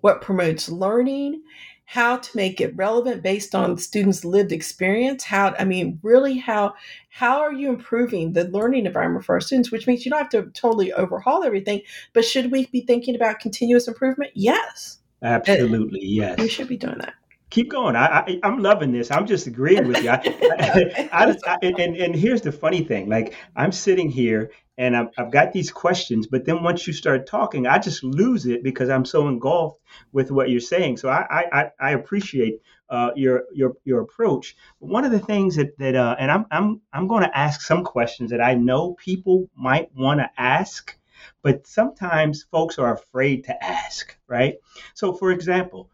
what 0.00 0.20
promotes 0.20 0.68
learning, 0.68 1.42
how 1.86 2.16
to 2.16 2.36
make 2.36 2.60
it 2.60 2.76
relevant 2.76 3.22
based 3.22 3.54
on 3.54 3.78
students' 3.78 4.24
lived 4.24 4.52
experience. 4.52 5.24
How, 5.24 5.54
I 5.58 5.64
mean, 5.64 5.98
really, 6.02 6.36
how 6.36 6.74
how 7.08 7.40
are 7.40 7.52
you 7.52 7.70
improving 7.70 8.32
the 8.32 8.44
learning 8.44 8.86
environment 8.86 9.24
for 9.24 9.36
our 9.36 9.40
students? 9.40 9.70
Which 9.70 9.86
means 9.86 10.04
you 10.04 10.10
don't 10.10 10.20
have 10.20 10.28
to 10.30 10.50
totally 10.50 10.92
overhaul 10.92 11.44
everything, 11.44 11.82
but 12.12 12.24
should 12.24 12.50
we 12.50 12.66
be 12.66 12.80
thinking 12.80 13.14
about 13.14 13.40
continuous 13.40 13.88
improvement? 13.88 14.32
Yes, 14.34 14.98
absolutely, 15.22 16.04
yes. 16.04 16.38
We 16.38 16.48
should 16.48 16.68
be 16.68 16.76
doing 16.76 16.98
that 16.98 17.14
keep 17.50 17.70
going. 17.70 17.96
I, 17.96 18.38
I 18.42 18.46
am 18.46 18.62
loving 18.62 18.92
this. 18.92 19.10
I'm 19.10 19.26
just 19.26 19.46
agreeing 19.46 19.86
with 19.86 20.02
you. 20.02 20.10
I, 20.10 21.08
I, 21.12 21.36
I, 21.46 21.58
and 21.62 21.96
and 21.96 22.14
here's 22.14 22.42
the 22.42 22.52
funny 22.52 22.84
thing. 22.84 23.08
Like 23.08 23.34
I'm 23.54 23.72
sitting 23.72 24.10
here 24.10 24.50
and 24.78 24.96
I've, 24.96 25.08
I've 25.16 25.30
got 25.30 25.52
these 25.52 25.70
questions, 25.70 26.26
but 26.26 26.44
then 26.44 26.62
once 26.62 26.86
you 26.86 26.92
start 26.92 27.26
talking, 27.26 27.66
I 27.66 27.78
just 27.78 28.04
lose 28.04 28.46
it 28.46 28.62
because 28.62 28.90
I'm 28.90 29.04
so 29.04 29.28
engulfed 29.28 29.80
with 30.12 30.30
what 30.30 30.50
you're 30.50 30.60
saying. 30.60 30.98
So 30.98 31.08
I 31.08 31.44
I, 31.52 31.70
I 31.80 31.90
appreciate 31.92 32.60
uh, 32.90 33.10
your 33.14 33.44
your 33.54 33.74
your 33.84 34.00
approach. 34.00 34.56
One 34.78 35.04
of 35.04 35.12
the 35.12 35.18
things 35.18 35.56
that 35.56 35.78
that 35.78 35.94
uh, 35.94 36.16
and 36.18 36.30
I'm 36.30 36.46
I'm 36.50 36.80
I'm 36.92 37.06
going 37.06 37.22
to 37.22 37.38
ask 37.38 37.60
some 37.60 37.84
questions 37.84 38.30
that 38.30 38.40
I 38.40 38.54
know 38.54 38.94
people 38.94 39.48
might 39.56 39.94
want 39.94 40.20
to 40.20 40.30
ask, 40.36 40.96
but 41.42 41.66
sometimes 41.66 42.44
folks 42.50 42.78
are 42.78 42.92
afraid 42.92 43.44
to 43.44 43.64
ask. 43.64 44.16
Right. 44.28 44.56
So 44.94 45.12
for 45.12 45.30
example, 45.30 45.90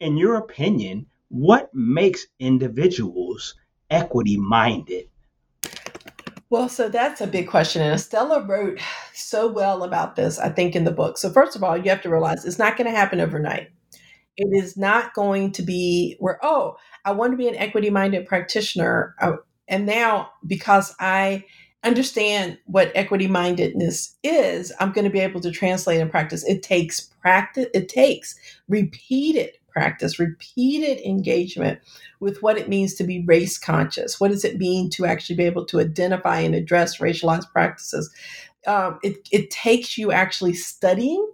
in 0.00 0.16
your 0.16 0.36
opinion, 0.36 1.06
what 1.28 1.70
makes 1.74 2.26
individuals 2.38 3.54
equity 3.90 4.36
minded? 4.36 5.08
Well, 6.50 6.68
so 6.68 6.88
that's 6.88 7.20
a 7.20 7.26
big 7.26 7.48
question. 7.48 7.82
And 7.82 7.94
Estela 7.94 8.46
wrote 8.48 8.80
so 9.12 9.46
well 9.46 9.82
about 9.82 10.16
this, 10.16 10.38
I 10.38 10.48
think, 10.48 10.74
in 10.74 10.84
the 10.84 10.90
book. 10.90 11.18
So, 11.18 11.30
first 11.30 11.56
of 11.56 11.62
all, 11.62 11.76
you 11.76 11.90
have 11.90 12.02
to 12.02 12.10
realize 12.10 12.44
it's 12.44 12.58
not 12.58 12.76
going 12.76 12.90
to 12.90 12.96
happen 12.96 13.20
overnight. 13.20 13.68
It 14.38 14.48
is 14.56 14.76
not 14.76 15.14
going 15.14 15.52
to 15.52 15.62
be 15.62 16.16
where, 16.20 16.38
oh, 16.42 16.76
I 17.04 17.12
want 17.12 17.32
to 17.32 17.36
be 17.36 17.48
an 17.48 17.56
equity 17.56 17.90
minded 17.90 18.26
practitioner. 18.26 19.14
Uh, 19.20 19.32
and 19.66 19.84
now, 19.84 20.30
because 20.46 20.94
I 21.00 21.44
understand 21.84 22.58
what 22.64 22.92
equity 22.94 23.26
mindedness 23.26 24.16
is, 24.22 24.72
I'm 24.80 24.92
going 24.92 25.04
to 25.04 25.10
be 25.10 25.20
able 25.20 25.40
to 25.40 25.50
translate 25.50 26.00
and 26.00 26.10
practice. 26.10 26.44
It 26.48 26.62
takes 26.62 27.00
practice, 27.00 27.66
it 27.74 27.88
takes 27.88 28.34
repeated 28.68 29.57
practice, 29.68 30.18
repeated 30.18 30.98
engagement 31.06 31.80
with 32.20 32.42
what 32.42 32.58
it 32.58 32.68
means 32.68 32.94
to 32.94 33.04
be 33.04 33.24
race 33.24 33.58
conscious. 33.58 34.18
What 34.18 34.30
does 34.30 34.44
it 34.44 34.58
mean 34.58 34.90
to 34.90 35.06
actually 35.06 35.36
be 35.36 35.44
able 35.44 35.66
to 35.66 35.80
identify 35.80 36.40
and 36.40 36.54
address 36.54 36.98
racialized 36.98 37.50
practices? 37.52 38.12
Um, 38.66 38.98
it, 39.02 39.28
it 39.30 39.50
takes 39.50 39.96
you 39.96 40.12
actually 40.12 40.54
studying 40.54 41.30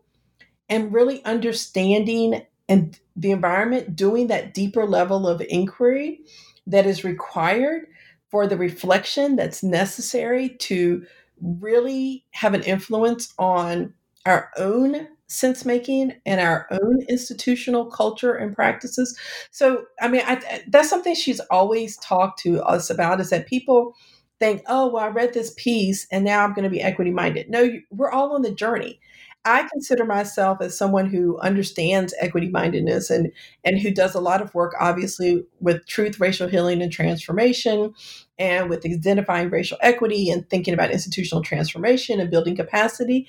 and 0.69 0.93
really 0.93 1.25
understanding 1.25 2.43
and 2.69 2.99
the 3.17 3.31
environment, 3.31 3.95
doing 3.95 4.29
that 4.29 4.55
deeper 4.55 4.87
level 4.87 5.29
of 5.29 5.43
inquiry 5.49 6.21
that 6.67 6.87
is 6.87 7.05
required 7.05 7.87
for 8.31 8.47
the 8.47 8.57
reflection 8.57 9.37
that's 9.37 9.63
necessary 9.63 10.49
to 10.49 11.05
really 11.41 12.25
have 12.31 12.55
an 12.55 12.63
influence 12.63 13.33
on 13.39 13.93
our 14.27 14.51
own 14.57 15.09
sense 15.35 15.65
making 15.65 16.15
and 16.25 16.41
our 16.41 16.67
own 16.71 17.03
institutional 17.09 17.87
culture 17.87 18.35
and 18.35 18.55
practices. 18.55 19.19
So, 19.51 19.85
I 20.01 20.09
mean, 20.09 20.23
I, 20.25 20.63
that's 20.69 20.89
something 20.89 21.15
she's 21.15 21.41
always 21.51 21.97
talked 21.99 22.41
to 22.41 22.63
us 22.63 22.91
about 22.91 23.21
is 23.21 23.31
that 23.31 23.47
people 23.47 23.95
think, 24.41 24.63
oh, 24.67 24.89
well, 24.89 25.05
I 25.05 25.09
read 25.09 25.33
this 25.33 25.55
piece 25.57 26.07
and 26.11 26.25
now 26.25 26.45
I'm 26.45 26.55
going 26.55 26.65
to 26.65 26.71
be 26.71 26.83
equity 26.83 27.11
minded. 27.11 27.51
No, 27.51 27.71
we're 27.91 28.11
all 28.11 28.35
on 28.35 28.43
the 28.43 28.55
journey. 28.55 29.01
I 29.47 29.69
consider 29.71 30.07
myself 30.07 30.59
as 30.63 30.77
someone 30.77 31.07
who 31.07 31.39
understands 31.41 32.15
equity 32.19 32.49
mindedness 32.49 33.11
and 33.11 33.31
and 33.63 33.79
who 33.79 33.91
does 33.91 34.15
a 34.15 34.21
lot 34.21 34.41
of 34.41 34.55
work 34.55 34.75
obviously 34.81 35.45
with 35.61 35.87
truth 35.87 36.19
racial 36.19 36.49
healing 36.49 36.81
and 36.81 36.91
transformation 36.91 37.93
and 38.39 38.71
with 38.71 38.87
identifying 38.87 39.51
racial 39.51 39.77
equity 39.83 40.31
and 40.31 40.49
thinking 40.49 40.73
about 40.73 40.91
institutional 40.91 41.43
transformation 41.43 42.21
and 42.21 42.31
building 42.31 42.57
capacity 42.57 43.29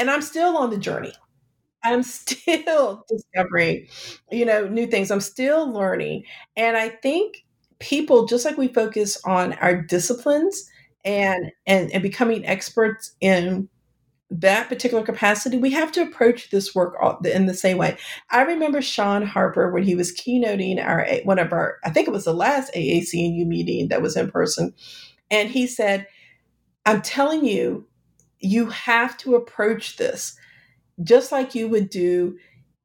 and 0.00 0.10
I'm 0.10 0.22
still 0.22 0.56
on 0.56 0.70
the 0.70 0.78
journey. 0.78 1.12
I'm 1.84 2.02
still 2.02 3.04
discovering, 3.08 3.86
you 4.32 4.44
know, 4.44 4.66
new 4.66 4.86
things. 4.86 5.10
I'm 5.10 5.20
still 5.20 5.70
learning. 5.70 6.24
And 6.56 6.76
I 6.76 6.88
think 6.88 7.44
people, 7.78 8.26
just 8.26 8.44
like 8.44 8.58
we 8.58 8.68
focus 8.68 9.20
on 9.24 9.52
our 9.54 9.80
disciplines 9.80 10.68
and 11.04 11.52
and, 11.66 11.90
and 11.92 12.02
becoming 12.02 12.44
experts 12.44 13.14
in 13.20 13.68
that 14.30 14.68
particular 14.68 15.02
capacity, 15.02 15.56
we 15.58 15.70
have 15.72 15.90
to 15.92 16.02
approach 16.02 16.50
this 16.50 16.74
work 16.74 16.94
in 17.24 17.46
the 17.46 17.54
same 17.54 17.78
way. 17.78 17.96
I 18.30 18.42
remember 18.42 18.80
Shaun 18.80 19.22
Harper 19.22 19.72
when 19.72 19.82
he 19.82 19.94
was 19.96 20.12
keynoting 20.12 20.84
our 20.84 21.06
one 21.24 21.38
of 21.38 21.52
our, 21.52 21.78
I 21.84 21.90
think 21.90 22.06
it 22.06 22.12
was 22.12 22.24
the 22.24 22.34
last 22.34 22.72
AAC&U 22.74 23.44
meeting 23.44 23.88
that 23.88 24.02
was 24.02 24.16
in 24.16 24.30
person, 24.30 24.72
and 25.30 25.48
he 25.48 25.66
said, 25.66 26.06
"I'm 26.86 27.02
telling 27.02 27.44
you, 27.44 27.88
you 28.40 28.66
have 28.66 29.16
to 29.18 29.34
approach 29.34 29.96
this 29.96 30.36
just 31.02 31.32
like 31.32 31.54
you 31.54 31.68
would 31.68 31.90
do 31.90 32.36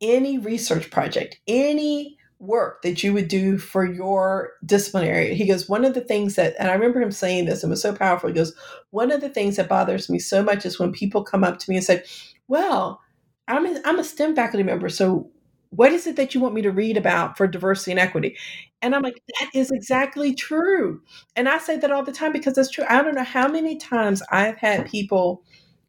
any 0.01 0.37
research 0.37 0.91
project, 0.91 1.39
any 1.47 2.17
work 2.39 2.81
that 2.81 3.03
you 3.03 3.13
would 3.13 3.27
do 3.27 3.57
for 3.57 3.85
your 3.85 4.51
disciplinary. 4.65 5.33
He 5.35 5.47
goes, 5.47 5.69
one 5.69 5.85
of 5.85 5.93
the 5.93 6.01
things 6.01 6.35
that, 6.35 6.55
and 6.59 6.69
I 6.69 6.73
remember 6.73 7.01
him 7.01 7.11
saying 7.11 7.45
this, 7.45 7.63
and 7.63 7.69
was 7.69 7.81
so 7.81 7.95
powerful. 7.95 8.29
He 8.29 8.35
goes, 8.35 8.53
one 8.91 9.11
of 9.11 9.21
the 9.21 9.29
things 9.29 9.55
that 9.55 9.69
bothers 9.69 10.09
me 10.09 10.19
so 10.19 10.43
much 10.43 10.65
is 10.65 10.79
when 10.79 10.91
people 10.91 11.23
come 11.23 11.43
up 11.43 11.59
to 11.59 11.69
me 11.69 11.77
and 11.77 11.85
say, 11.85 12.03
well, 12.47 13.01
I'm 13.47 13.65
a, 13.65 13.81
I'm 13.85 13.99
a 13.99 14.03
STEM 14.03 14.35
faculty 14.35 14.63
member, 14.63 14.89
so 14.89 15.29
what 15.75 15.91
is 15.91 16.07
it 16.07 16.15
that 16.15 16.33
you 16.33 16.41
want 16.41 16.53
me 16.53 16.61
to 16.61 16.71
read 16.71 16.97
about 16.97 17.37
for 17.37 17.47
diversity 17.47 17.91
and 17.91 17.99
equity? 17.99 18.37
And 18.81 18.95
I'm 18.95 19.01
like, 19.01 19.21
that 19.39 19.49
is 19.53 19.71
exactly 19.71 20.33
true. 20.33 21.01
And 21.35 21.49
I 21.49 21.57
say 21.57 21.77
that 21.77 21.91
all 21.91 22.03
the 22.03 22.11
time 22.11 22.31
because 22.31 22.55
that's 22.55 22.69
true. 22.69 22.85
I 22.89 23.01
don't 23.01 23.15
know 23.15 23.23
how 23.23 23.47
many 23.47 23.77
times 23.77 24.21
I've 24.31 24.57
had 24.57 24.85
people 24.85 25.43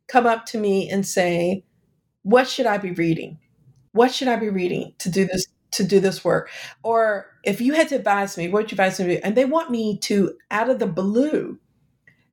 come 0.09 0.27
up 0.27 0.47
to 0.47 0.59
me 0.59 0.89
and 0.89 1.07
say, 1.07 1.65
what 2.23 2.49
should 2.49 2.67
I 2.67 2.79
be 2.79 2.93
reading? 2.93 3.39
What 3.93 4.13
should 4.13 4.29
I 4.29 4.37
be 4.37 4.49
reading 4.49 4.95
to 4.99 5.11
do 5.11 5.27
this 5.27 5.47
to 5.73 5.85
do 5.85 6.01
this 6.01 6.25
work? 6.25 6.51
Or 6.83 7.27
if 7.45 7.61
you 7.61 7.75
had 7.75 7.89
to 7.89 7.97
advise 7.97 8.37
me, 8.37 8.49
what 8.49 8.63
would 8.63 8.71
you 8.71 8.75
advise 8.75 8.99
me? 8.99 9.07
To 9.07 9.15
do? 9.17 9.21
And 9.23 9.37
they 9.37 9.45
want 9.45 9.71
me 9.71 9.99
to, 9.99 10.35
out 10.51 10.71
of 10.71 10.79
the 10.79 10.87
blue, 10.87 11.59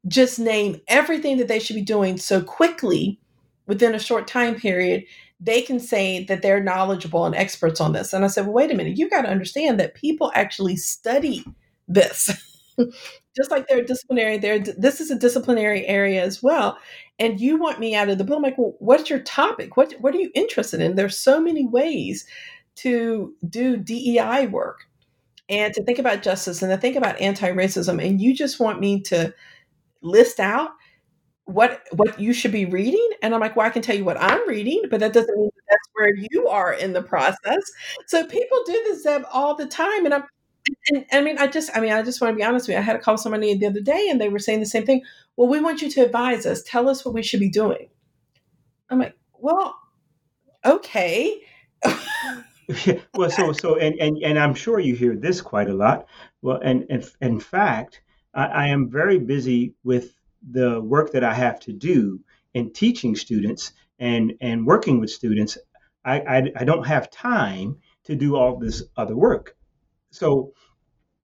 just 0.07 0.39
name 0.39 0.79
everything 0.87 1.37
that 1.37 1.47
they 1.47 1.59
should 1.59 1.75
be 1.75 1.81
doing 1.81 2.17
so 2.17 2.41
quickly 2.41 3.19
within 3.67 3.95
a 3.95 3.99
short 3.99 4.27
time 4.27 4.55
period 4.55 5.03
they 5.43 5.61
can 5.61 5.79
say 5.79 6.23
that 6.25 6.41
they're 6.41 6.63
knowledgeable 6.63 7.25
and 7.25 7.35
experts 7.35 7.81
on 7.81 7.91
this. 7.91 8.13
And 8.13 8.23
I 8.23 8.27
said, 8.27 8.45
well, 8.45 8.53
wait 8.53 8.71
a 8.71 8.75
minute, 8.75 8.97
you 8.97 9.09
got 9.09 9.23
to 9.23 9.29
understand 9.29 9.79
that 9.79 9.93
people 9.93 10.31
actually 10.35 10.77
study 10.77 11.45
this. 11.87 12.31
Just 13.35 13.51
like 13.51 13.67
they're 13.67 13.83
disciplinary, 13.83 14.37
they're, 14.37 14.59
this 14.59 15.01
is 15.01 15.11
a 15.11 15.19
disciplinary 15.19 15.85
area 15.85 16.23
as 16.23 16.41
well. 16.41 16.77
And 17.19 17.39
you 17.39 17.57
want 17.57 17.79
me 17.79 17.93
out 17.95 18.09
of 18.09 18.17
the 18.17 18.23
blue. 18.23 18.37
I'm 18.37 18.41
like, 18.41 18.57
well, 18.57 18.75
what's 18.79 19.09
your 19.09 19.19
topic? 19.19 19.75
What, 19.75 19.93
what 19.99 20.15
are 20.15 20.19
you 20.19 20.31
interested 20.33 20.81
in? 20.81 20.95
There's 20.95 21.17
so 21.17 21.41
many 21.41 21.67
ways 21.67 22.25
to 22.75 23.33
do 23.49 23.77
DEI 23.77 24.47
work 24.47 24.87
and 25.49 25.73
to 25.73 25.83
think 25.83 25.99
about 25.99 26.23
justice 26.23 26.61
and 26.61 26.71
to 26.71 26.77
think 26.77 26.95
about 26.95 27.19
anti-racism. 27.19 28.03
And 28.03 28.21
you 28.21 28.33
just 28.33 28.59
want 28.59 28.79
me 28.79 29.01
to 29.01 29.33
list 30.01 30.39
out 30.39 30.71
what 31.45 31.81
what 31.91 32.19
you 32.19 32.31
should 32.31 32.51
be 32.51 32.65
reading 32.65 33.09
and 33.21 33.33
i'm 33.33 33.41
like 33.41 33.55
well 33.55 33.67
i 33.67 33.69
can 33.69 33.81
tell 33.81 33.95
you 33.95 34.05
what 34.05 34.17
i'm 34.19 34.47
reading 34.47 34.81
but 34.89 34.99
that 34.99 35.11
doesn't 35.11 35.37
mean 35.37 35.49
that 35.55 35.63
that's 35.69 35.89
where 35.93 36.13
you 36.31 36.47
are 36.47 36.73
in 36.73 36.93
the 36.93 37.01
process. 37.01 37.61
So 38.07 38.25
people 38.25 38.63
do 38.65 38.73
this 38.85 39.03
Zeb, 39.03 39.23
all 39.31 39.55
the 39.55 39.67
time 39.67 40.05
and 40.05 40.13
i'm 40.13 40.23
and, 40.89 41.05
and, 41.11 41.21
i 41.21 41.21
mean 41.21 41.37
i 41.37 41.47
just 41.47 41.75
i 41.75 41.81
mean 41.81 41.91
i 41.91 42.01
just 42.01 42.21
want 42.21 42.31
to 42.31 42.37
be 42.37 42.43
honest 42.43 42.67
with 42.67 42.75
you 42.75 42.79
i 42.79 42.81
had 42.83 42.93
to 42.93 42.99
call 42.99 43.17
somebody 43.17 43.53
the 43.57 43.65
other 43.65 43.81
day 43.81 44.07
and 44.09 44.21
they 44.21 44.29
were 44.29 44.39
saying 44.39 44.61
the 44.61 44.65
same 44.65 44.85
thing 44.85 45.01
well 45.35 45.49
we 45.49 45.59
want 45.59 45.81
you 45.81 45.89
to 45.89 46.01
advise 46.01 46.45
us. 46.45 46.63
Tell 46.63 46.87
us 46.87 47.03
what 47.03 47.13
we 47.13 47.23
should 47.23 47.41
be 47.41 47.49
doing. 47.49 47.89
I'm 48.89 48.99
like 48.99 49.17
well 49.39 49.75
okay. 50.65 51.41
Well 53.15 53.29
so 53.29 53.51
so 53.51 53.75
and, 53.75 53.93
and 53.99 54.17
and 54.23 54.39
i'm 54.39 54.55
sure 54.55 54.79
you 54.79 54.95
hear 54.95 55.17
this 55.17 55.41
quite 55.41 55.69
a 55.69 55.73
lot. 55.73 56.07
Well 56.41 56.61
and, 56.63 56.85
and 56.89 57.05
in 57.19 57.41
fact 57.41 58.01
I, 58.33 58.45
I 58.45 58.67
am 58.67 58.89
very 58.89 59.19
busy 59.19 59.73
with 59.83 60.15
the 60.49 60.81
work 60.81 61.11
that 61.13 61.23
I 61.23 61.33
have 61.33 61.59
to 61.61 61.73
do 61.73 62.19
in 62.53 62.71
teaching 62.71 63.15
students 63.15 63.71
and 63.99 64.33
and 64.41 64.65
working 64.65 64.99
with 64.99 65.09
students, 65.09 65.57
I, 66.03 66.19
I, 66.19 66.51
I 66.57 66.63
don't 66.65 66.85
have 66.85 67.09
time 67.09 67.77
to 68.05 68.15
do 68.15 68.35
all 68.35 68.57
this 68.57 68.83
other 68.97 69.15
work. 69.15 69.55
So 70.11 70.53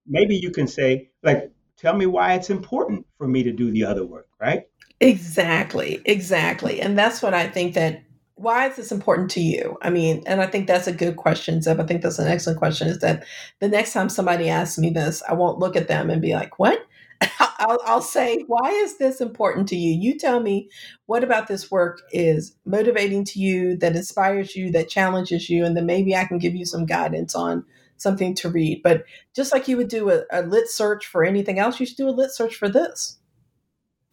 maybe 0.08 0.36
you 0.36 0.52
can 0.52 0.68
say, 0.68 1.12
like, 1.24 1.52
tell 1.78 1.96
me 1.96 2.06
why 2.06 2.34
it's 2.34 2.50
important 2.50 3.06
for 3.18 3.28
me 3.28 3.44
to 3.44 3.52
do 3.52 3.72
the 3.72 3.86
other 3.86 4.06
work, 4.06 4.28
right? 4.40 4.64
Exactly, 5.02 6.02
exactly. 6.06 6.82
And 6.82 6.98
that's 6.98 7.22
what 7.22 7.34
I 7.34 7.48
think 7.48 7.74
that 7.76 8.04
why 8.36 8.68
is 8.70 8.78
this 8.78 8.92
important 8.92 9.30
to 9.32 9.42
you? 9.42 9.78
I 9.82 9.90
mean, 9.90 10.24
and 10.26 10.42
I 10.42 10.48
think 10.48 10.66
that's 10.66 10.88
a 10.88 10.94
good 10.94 11.18
question, 11.18 11.62
Zeb. 11.62 11.80
I 11.80 11.86
think 11.86 12.02
that's 12.02 12.20
an 12.20 12.30
excellent 12.30 12.58
question. 12.58 12.88
Is 12.88 13.00
that 13.00 13.26
the 13.60 13.68
next 13.68 13.92
time 13.92 14.08
somebody 14.08 14.50
asks 14.50 14.78
me 14.78 14.90
this, 14.90 15.22
I 15.28 15.34
won't 15.34 15.60
look 15.60 15.76
at 15.76 15.90
them 15.90 16.10
and 16.10 16.22
be 16.22 16.34
like, 16.34 16.58
what? 16.58 16.86
I'll, 17.40 17.80
I'll, 17.86 18.02
say, 18.02 18.44
why 18.48 18.72
is 18.72 18.98
this 18.98 19.20
important 19.20 19.68
to 19.70 19.76
you? 19.76 19.92
You 19.92 20.18
tell 20.18 20.40
me 20.40 20.70
what 21.06 21.24
about 21.24 21.48
this 21.48 21.70
work 21.70 22.02
is 22.12 22.56
motivating 22.66 23.26
to 23.26 23.40
you, 23.40 23.76
that 23.78 23.96
inspires 23.96 24.56
you, 24.56 24.72
that 24.72 24.90
challenges 24.90 25.50
you, 25.50 25.66
and 25.66 25.76
then 25.76 25.86
maybe 25.86 26.16
I 26.16 26.26
can 26.26 26.38
give 26.38 26.56
you 26.56 26.66
some 26.66 26.86
guidance 26.86 27.36
on 27.36 27.66
something 27.98 28.36
to 28.36 28.50
read. 28.50 28.82
But 28.84 29.04
just 29.36 29.52
like 29.52 29.68
you 29.68 29.76
would 29.78 29.90
do 29.90 30.10
a, 30.10 30.24
a 30.32 30.42
lit 30.44 30.70
search 30.70 31.06
for 31.08 31.24
anything 31.24 31.60
else, 31.60 31.80
you 31.80 31.86
should 31.86 31.98
do 31.98 32.08
a 32.08 32.12
lit 32.12 32.32
search 32.32 32.56
for 32.56 32.70
this. 32.70 33.18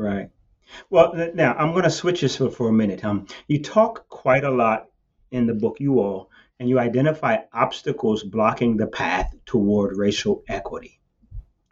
Right. 0.01 0.31
Well, 0.90 1.14
now 1.35 1.55
I'm 1.55 1.73
going 1.73 1.85
to 1.85 1.90
switch 1.90 2.21
this 2.21 2.37
for, 2.37 2.51
for 2.51 2.69
a 2.69 2.73
minute. 2.73 3.05
Um, 3.05 3.27
you 3.47 3.62
talk 3.62 4.09
quite 4.09 4.45
a 4.45 4.51
lot 4.51 4.88
in 5.31 5.47
the 5.47 5.55
book, 5.55 5.77
you 5.79 6.01
all, 6.01 6.31
and 6.59 6.69
you 6.69 6.79
identify 6.79 7.38
obstacles 7.53 8.23
blocking 8.23 8.77
the 8.77 8.87
path 8.87 9.35
toward 9.45 9.97
racial 9.97 10.42
equity. 10.49 10.96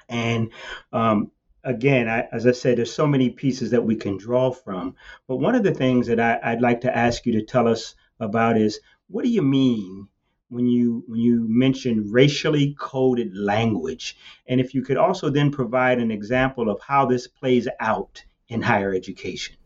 And 0.09 0.51
um, 0.93 1.31
again, 1.65 2.09
I, 2.09 2.29
as 2.33 2.47
I 2.47 2.53
said, 2.53 2.79
there's 2.79 2.93
so 2.93 3.07
many 3.07 3.31
pieces 3.31 3.71
that 3.71 3.85
we 3.85 3.97
can 3.97 4.17
draw 4.17 4.51
from. 4.51 4.95
But 5.27 5.37
one 5.37 5.55
of 5.55 5.63
the 5.63 5.75
things 5.75 6.07
that 6.07 6.21
I, 6.21 6.39
I'd 6.43 6.61
like 6.61 6.81
to 6.83 6.97
ask 6.97 7.27
you 7.27 7.33
to 7.33 7.43
tell 7.43 7.67
us 7.69 7.95
about 8.21 8.57
is 8.57 8.81
what 9.09 9.25
do 9.25 9.31
you 9.31 9.43
mean 9.43 10.09
when 10.49 10.67
you 10.67 11.03
when 11.09 11.21
you 11.21 11.47
mention 11.49 12.11
racially 12.13 12.77
coded 12.79 13.37
language 13.37 14.17
and 14.47 14.61
if 14.61 14.75
you 14.75 14.83
could 14.83 14.97
also 14.97 15.31
then 15.31 15.51
provide 15.51 15.99
an 15.99 16.11
example 16.11 16.71
of 16.71 16.81
how 16.81 17.07
this 17.07 17.27
plays 17.27 17.67
out 17.81 18.23
in 18.49 18.63
higher 18.63 18.95
education 18.95 19.57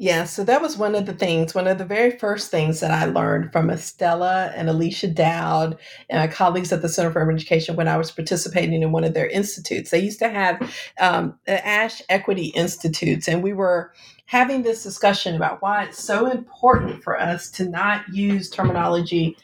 yeah, 0.00 0.24
so 0.24 0.44
that 0.44 0.62
was 0.62 0.78
one 0.78 0.94
of 0.94 1.06
the 1.06 1.12
things, 1.12 1.56
one 1.56 1.66
of 1.66 1.78
the 1.78 1.84
very 1.84 2.12
first 2.12 2.52
things 2.52 2.78
that 2.78 2.92
I 2.92 3.06
learned 3.06 3.50
from 3.50 3.66
Estela 3.66 4.52
and 4.54 4.70
Alicia 4.70 5.08
Dowd 5.08 5.76
and 6.08 6.20
my 6.20 6.32
colleagues 6.32 6.72
at 6.72 6.82
the 6.82 6.88
Center 6.88 7.10
for 7.10 7.20
Urban 7.20 7.34
Education 7.34 7.74
when 7.74 7.88
I 7.88 7.96
was 7.96 8.12
participating 8.12 8.80
in 8.80 8.92
one 8.92 9.02
of 9.02 9.12
their 9.12 9.26
institutes. 9.26 9.90
They 9.90 9.98
used 9.98 10.20
to 10.20 10.28
have 10.28 10.72
um, 11.00 11.36
ASH 11.48 12.00
Equity 12.08 12.46
Institutes, 12.54 13.26
and 13.26 13.42
we 13.42 13.52
were 13.52 13.92
having 14.26 14.62
this 14.62 14.84
discussion 14.84 15.34
about 15.34 15.62
why 15.62 15.82
it's 15.82 16.00
so 16.00 16.30
important 16.30 17.02
for 17.02 17.20
us 17.20 17.50
to 17.50 17.68
not 17.68 18.08
use 18.08 18.48
terminology 18.48 19.36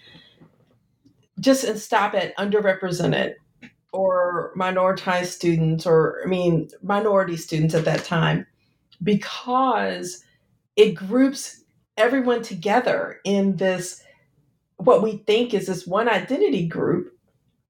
just 1.41 1.65
and 1.65 1.81
stop 1.81 2.15
at 2.15 2.37
underrepresented 2.37 3.35
or 3.93 4.53
minoritized 4.57 5.27
students, 5.27 5.85
or 5.85 6.21
I 6.25 6.29
mean, 6.29 6.69
minority 6.81 7.37
students 7.37 7.75
at 7.75 7.85
that 7.87 8.05
time, 8.05 8.47
because 9.03 10.23
it 10.77 10.95
groups 10.95 11.65
everyone 11.97 12.43
together 12.43 13.21
in 13.25 13.57
this 13.57 14.03
what 14.77 15.03
we 15.03 15.19
think 15.19 15.55
is 15.55 15.67
this 15.67 15.87
one 15.87 16.09
identity 16.09 16.67
group 16.67 17.15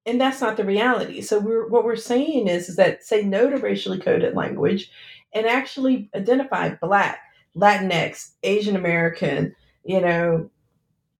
and 0.06 0.20
that's 0.20 0.40
not 0.40 0.56
the 0.56 0.64
reality. 0.64 1.20
So 1.22 1.38
we're 1.38 1.68
what 1.68 1.84
we're 1.84 1.96
saying 1.96 2.48
is, 2.48 2.68
is 2.68 2.76
that 2.76 3.04
say 3.04 3.22
no 3.22 3.48
to 3.48 3.56
racially 3.56 3.98
coded 3.98 4.34
language 4.34 4.90
and 5.32 5.46
actually 5.46 6.10
identify 6.14 6.74
black 6.80 7.20
latinx 7.56 8.32
asian 8.42 8.74
american 8.74 9.54
you 9.84 10.00
know 10.00 10.50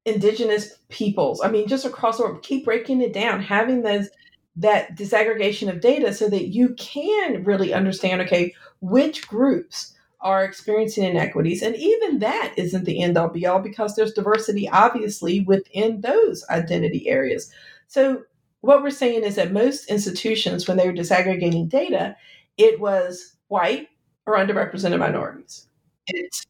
indigenous 0.05 0.77
peoples. 0.89 1.41
I 1.43 1.51
mean 1.51 1.69
just 1.69 1.87
across 1.87 2.19
the 2.19 2.25
board 2.25 2.43
keep 2.43 2.65
breaking 2.65 3.01
it 3.01 3.13
down 3.13 3.41
having 3.41 3.83
those 3.83 4.09
that 4.57 4.97
disaggregation 4.97 5.69
of 5.69 5.81
data 5.81 6.13
so 6.13 6.29
that 6.29 6.49
you 6.49 6.75
can 6.75 7.45
really 7.45 7.73
understand 7.73 8.21
okay 8.21 8.55
which 8.81 9.27
groups 9.27 9.94
are 10.25 10.43
experiencing 10.43 11.05
inequities. 11.05 11.63
And 11.63 11.77
even 11.77 12.19
that 12.21 12.55
isn't 12.57 12.85
the 12.85 13.03
end 13.03 13.19
all 13.19 13.29
be 13.29 13.47
all 13.47 13.61
because 13.61 13.95
there's 13.95 14.15
diversity, 14.15 14.69
obviously, 14.69 15.41
within 15.41 16.01
those 16.01 16.45
identity 16.49 17.09
areas. 17.09 17.53
So, 17.87 18.23
what 18.63 18.83
we're 18.83 18.91
saying 18.91 19.25
is 19.25 19.37
that 19.37 19.53
most 19.53 19.91
institutions, 19.91 20.67
when 20.67 20.79
they 20.79 20.87
were 20.87 20.95
disaggregating 20.95 21.69
data, 21.69 22.17
it 22.57 22.81
was 22.81 23.37
white 23.49 23.89
or 24.27 24.37
underrepresented 24.39 24.99
minorities. 24.99 25.69
It's 26.07 26.47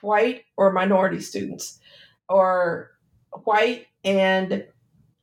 white 0.00 0.44
or 0.56 0.72
minority 0.72 1.20
students, 1.20 1.80
or 2.28 2.92
white 3.42 3.86
and 4.04 4.64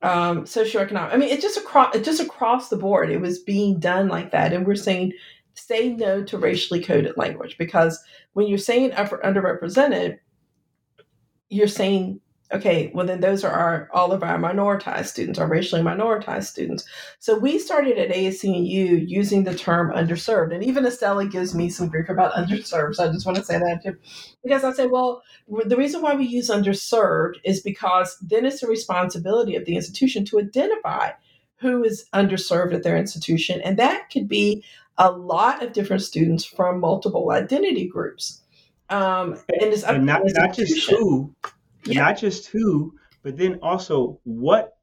um, 0.02 0.44
socioeconomic. 0.44 1.14
I 1.14 1.18
mean, 1.18 1.30
it 1.30 1.42
just 1.42 1.58
across 1.58 1.96
it 1.96 2.04
just 2.04 2.20
across 2.20 2.68
the 2.68 2.76
board. 2.76 3.10
It 3.10 3.22
was 3.22 3.40
being 3.40 3.80
done 3.80 4.10
like 4.10 4.32
that, 4.32 4.52
and 4.52 4.68
we're 4.68 4.76
saying 4.76 5.14
say 5.54 5.90
no 5.90 6.24
to 6.24 6.38
racially 6.38 6.84
coded 6.84 7.18
language 7.18 7.58
because 7.58 8.04
when 8.34 8.48
you're 8.48 8.58
saying 8.58 8.94
upper, 8.94 9.20
underrepresented, 9.24 10.20
you're 11.50 11.68
saying 11.68 12.20
okay, 12.54 12.92
well 12.94 13.06
then 13.06 13.20
those 13.20 13.44
are 13.44 13.52
our 13.52 13.90
all 13.94 14.12
of 14.12 14.24
our 14.24 14.38
minoritized 14.38 15.08
students, 15.08 15.40
our 15.40 15.48
racially 15.48 15.82
minoritized 15.82 16.46
students. 16.46 16.86
So 17.20 17.38
we 17.38 17.58
started 17.58 17.98
at 17.98 18.16
ASCU 18.16 19.08
using 19.08 19.44
the 19.44 19.56
term 19.56 19.92
underserved, 19.92 20.54
and 20.54 20.64
even 20.64 20.86
Estela 20.86 21.30
gives 21.30 21.56
me 21.56 21.70
some 21.70 21.90
grief 21.90 22.10
about 22.10 22.34
underserved. 22.36 22.96
So 22.96 23.06
I 23.06 23.12
just 23.12 23.26
want 23.26 23.38
to 23.38 23.44
say 23.44 23.58
that 23.58 23.82
too, 23.84 23.98
because 24.44 24.64
I 24.64 24.72
say, 24.72 24.88
well, 24.88 25.24
the 25.48 25.78
reason 25.78 26.02
why 26.02 26.16
we 26.16 26.26
use 26.26 26.50
underserved 26.50 27.36
is 27.44 27.62
because 27.62 28.18
then 28.22 28.46
it's 28.46 28.62
the 28.62 28.68
responsibility 28.68 29.56
of 29.56 29.66
the 29.66 29.76
institution 29.76 30.24
to 30.26 30.40
identify 30.40 31.12
who 31.58 31.84
is 31.84 32.06
underserved 32.14 32.74
at 32.74 32.84
their 32.84 32.98
institution, 32.98 33.62
and 33.62 33.78
that 33.78 34.10
could 34.12 34.28
be 34.28 34.64
a 34.98 35.12
lot 35.12 35.64
of 35.64 35.74
different 35.74 36.02
students 36.02 36.46
from 36.46 36.80
multiple 36.80 37.32
identity 37.32 37.88
groups. 37.88 38.42
Um, 38.90 39.40
and, 39.60 39.74
and 39.74 40.06
not, 40.06 40.22
not 40.26 40.54
just 40.54 40.90
who, 40.90 41.34
yeah. 41.86 42.02
not 42.02 42.18
just 42.18 42.48
who, 42.48 42.94
but 43.24 43.38
then 43.38 43.60
also 43.62 44.20
what 44.24 44.78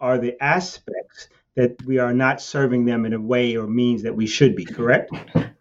are 0.00 0.18
the 0.18 0.36
aspects 0.42 1.28
that 1.54 1.82
we 1.86 1.98
are 1.98 2.12
not 2.12 2.40
serving 2.40 2.84
them 2.84 3.06
in 3.06 3.14
a 3.14 3.20
way 3.20 3.56
or 3.56 3.66
means 3.66 4.02
that 4.02 4.14
we 4.14 4.26
should 4.26 4.54
be, 4.54 4.64
correct? 4.64 5.10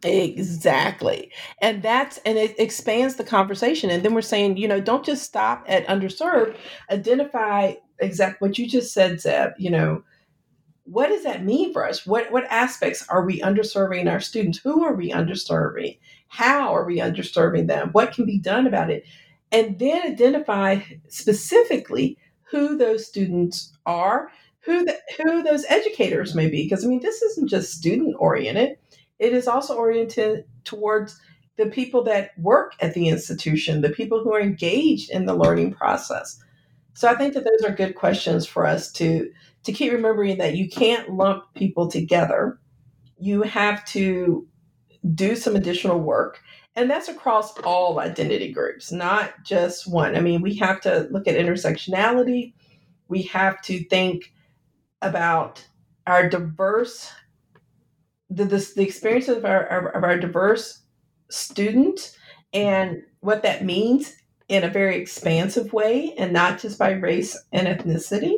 Exactly. 0.03 1.31
And 1.61 1.81
that's 1.81 2.17
and 2.25 2.37
it 2.37 2.59
expands 2.59 3.15
the 3.15 3.23
conversation. 3.23 3.89
And 3.89 4.03
then 4.03 4.13
we're 4.13 4.21
saying, 4.21 4.57
you 4.57 4.67
know, 4.67 4.81
don't 4.81 5.05
just 5.05 5.23
stop 5.23 5.63
at 5.67 5.87
underserved, 5.87 6.57
identify 6.91 7.75
exact 7.99 8.41
what 8.41 8.57
you 8.59 8.67
just 8.67 8.93
said, 8.93 9.21
Zeb, 9.21 9.51
you 9.57 9.69
know, 9.69 10.03
what 10.85 11.07
does 11.07 11.23
that 11.23 11.43
mean 11.43 11.73
for 11.73 11.87
us? 11.87 12.05
What 12.05 12.31
what 12.31 12.45
aspects 12.45 13.05
are 13.09 13.25
we 13.25 13.41
underserving 13.41 14.09
our 14.09 14.19
students? 14.19 14.59
Who 14.59 14.83
are 14.83 14.93
we 14.93 15.11
underserving? 15.11 15.97
How 16.27 16.73
are 16.75 16.85
we 16.85 16.99
underserving 16.99 17.67
them? 17.67 17.89
What 17.91 18.13
can 18.13 18.25
be 18.25 18.39
done 18.39 18.67
about 18.67 18.91
it? 18.91 19.03
And 19.51 19.77
then 19.79 20.01
identify 20.03 20.79
specifically 21.07 22.17
who 22.43 22.77
those 22.77 23.05
students 23.05 23.75
are, 23.85 24.29
who 24.61 24.85
the, 24.85 24.97
who 25.17 25.43
those 25.43 25.65
educators 25.69 26.35
may 26.35 26.49
be. 26.49 26.63
Because 26.63 26.85
I 26.85 26.87
mean, 26.87 27.01
this 27.01 27.21
isn't 27.21 27.49
just 27.49 27.73
student 27.73 28.15
oriented; 28.19 28.77
it 29.17 29.33
is 29.33 29.47
also 29.47 29.75
oriented 29.75 30.45
towards 30.65 31.19
the 31.57 31.65
people 31.65 32.03
that 32.03 32.37
work 32.37 32.73
at 32.79 32.93
the 32.93 33.07
institution, 33.07 33.81
the 33.81 33.89
people 33.89 34.23
who 34.23 34.33
are 34.33 34.41
engaged 34.41 35.09
in 35.09 35.25
the 35.25 35.35
learning 35.35 35.73
process. 35.73 36.39
So 36.93 37.09
I 37.09 37.15
think 37.15 37.33
that 37.33 37.43
those 37.43 37.69
are 37.69 37.75
good 37.75 37.95
questions 37.95 38.45
for 38.45 38.65
us 38.65 38.91
to 38.93 39.31
to 39.65 39.73
keep 39.73 39.91
remembering 39.91 40.37
that 40.37 40.55
you 40.55 40.69
can't 40.69 41.11
lump 41.11 41.43
people 41.55 41.87
together. 41.89 42.59
You 43.19 43.41
have 43.43 43.83
to 43.87 44.47
do 45.13 45.35
some 45.35 45.55
additional 45.55 45.99
work. 45.99 46.41
And 46.75 46.89
that's 46.89 47.07
across 47.07 47.57
all 47.59 47.99
identity 47.99 48.51
groups, 48.51 48.91
not 48.91 49.31
just 49.43 49.89
one. 49.89 50.15
I 50.15 50.21
mean, 50.21 50.41
we 50.41 50.55
have 50.55 50.81
to 50.81 51.07
look 51.11 51.27
at 51.27 51.35
intersectionality. 51.35 52.53
We 53.07 53.23
have 53.23 53.61
to 53.63 53.83
think 53.85 54.33
about 55.01 55.65
our 56.05 56.27
diverse, 56.27 57.11
the, 58.29 58.45
the, 58.45 58.71
the 58.75 58.83
experiences 58.83 59.37
of 59.37 59.45
our, 59.45 59.89
of 59.91 60.03
our 60.03 60.17
diverse 60.17 60.81
students 61.29 62.15
and 62.53 63.03
what 63.21 63.43
that 63.43 63.63
means 63.63 64.15
in 64.47 64.63
a 64.63 64.69
very 64.69 64.97
expansive 64.97 65.73
way 65.73 66.13
and 66.17 66.33
not 66.33 66.59
just 66.59 66.77
by 66.77 66.91
race 66.91 67.37
and 67.51 67.67
ethnicity. 67.67 68.35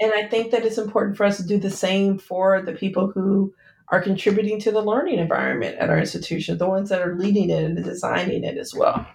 And 0.00 0.12
I 0.12 0.28
think 0.28 0.52
that 0.52 0.64
it's 0.64 0.78
important 0.78 1.16
for 1.16 1.24
us 1.24 1.38
to 1.38 1.46
do 1.46 1.58
the 1.58 1.70
same 1.70 2.18
for 2.18 2.62
the 2.62 2.72
people 2.72 3.10
who 3.10 3.52
are 3.88 4.02
contributing 4.02 4.60
to 4.60 4.70
the 4.70 4.82
learning 4.82 5.18
environment 5.18 5.76
at 5.78 5.90
our 5.90 5.98
institution, 5.98 6.58
the 6.58 6.68
ones 6.68 6.90
that 6.90 7.02
are 7.02 7.16
leading 7.16 7.50
it 7.50 7.64
and 7.64 7.82
designing 7.82 8.44
it 8.44 8.58
as 8.58 8.74
well. 8.74 9.06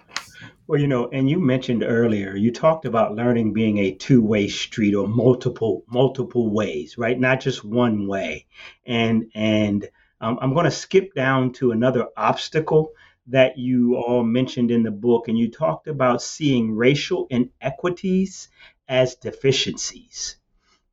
Well, 0.67 0.80
you 0.80 0.88
know, 0.88 1.10
and 1.10 1.30
you 1.30 1.39
mentioned 1.39 1.84
earlier, 1.84 2.36
you 2.36 2.52
talked 2.52 2.86
about 2.86 3.15
learning 3.15 3.54
being 3.54 3.78
a 3.78 3.93
two-way 3.93 4.48
street 4.48 4.96
or 4.96 5.08
multiple 5.08 5.84
multiple 5.88 6.50
ways, 6.50 6.98
right? 6.98 7.19
Not 7.19 7.41
just 7.41 7.63
one 7.63 8.08
way. 8.08 8.46
And 8.86 9.26
and 9.36 9.88
um, 10.22 10.39
I'm 10.41 10.54
going 10.54 10.65
to 10.65 10.72
skip 10.72 11.13
down 11.13 11.52
to 11.54 11.72
another 11.72 12.08
obstacle 12.15 12.91
that 13.28 13.58
you 13.58 13.96
all 13.96 14.24
mentioned 14.24 14.72
in 14.72 14.84
the 14.84 14.91
book, 14.91 15.28
and 15.28 15.38
you 15.38 15.52
talked 15.52 15.88
about 15.88 16.22
seeing 16.22 16.76
racial 16.76 17.28
inequities 17.30 18.50
as 18.88 19.15
deficiencies 19.15 20.38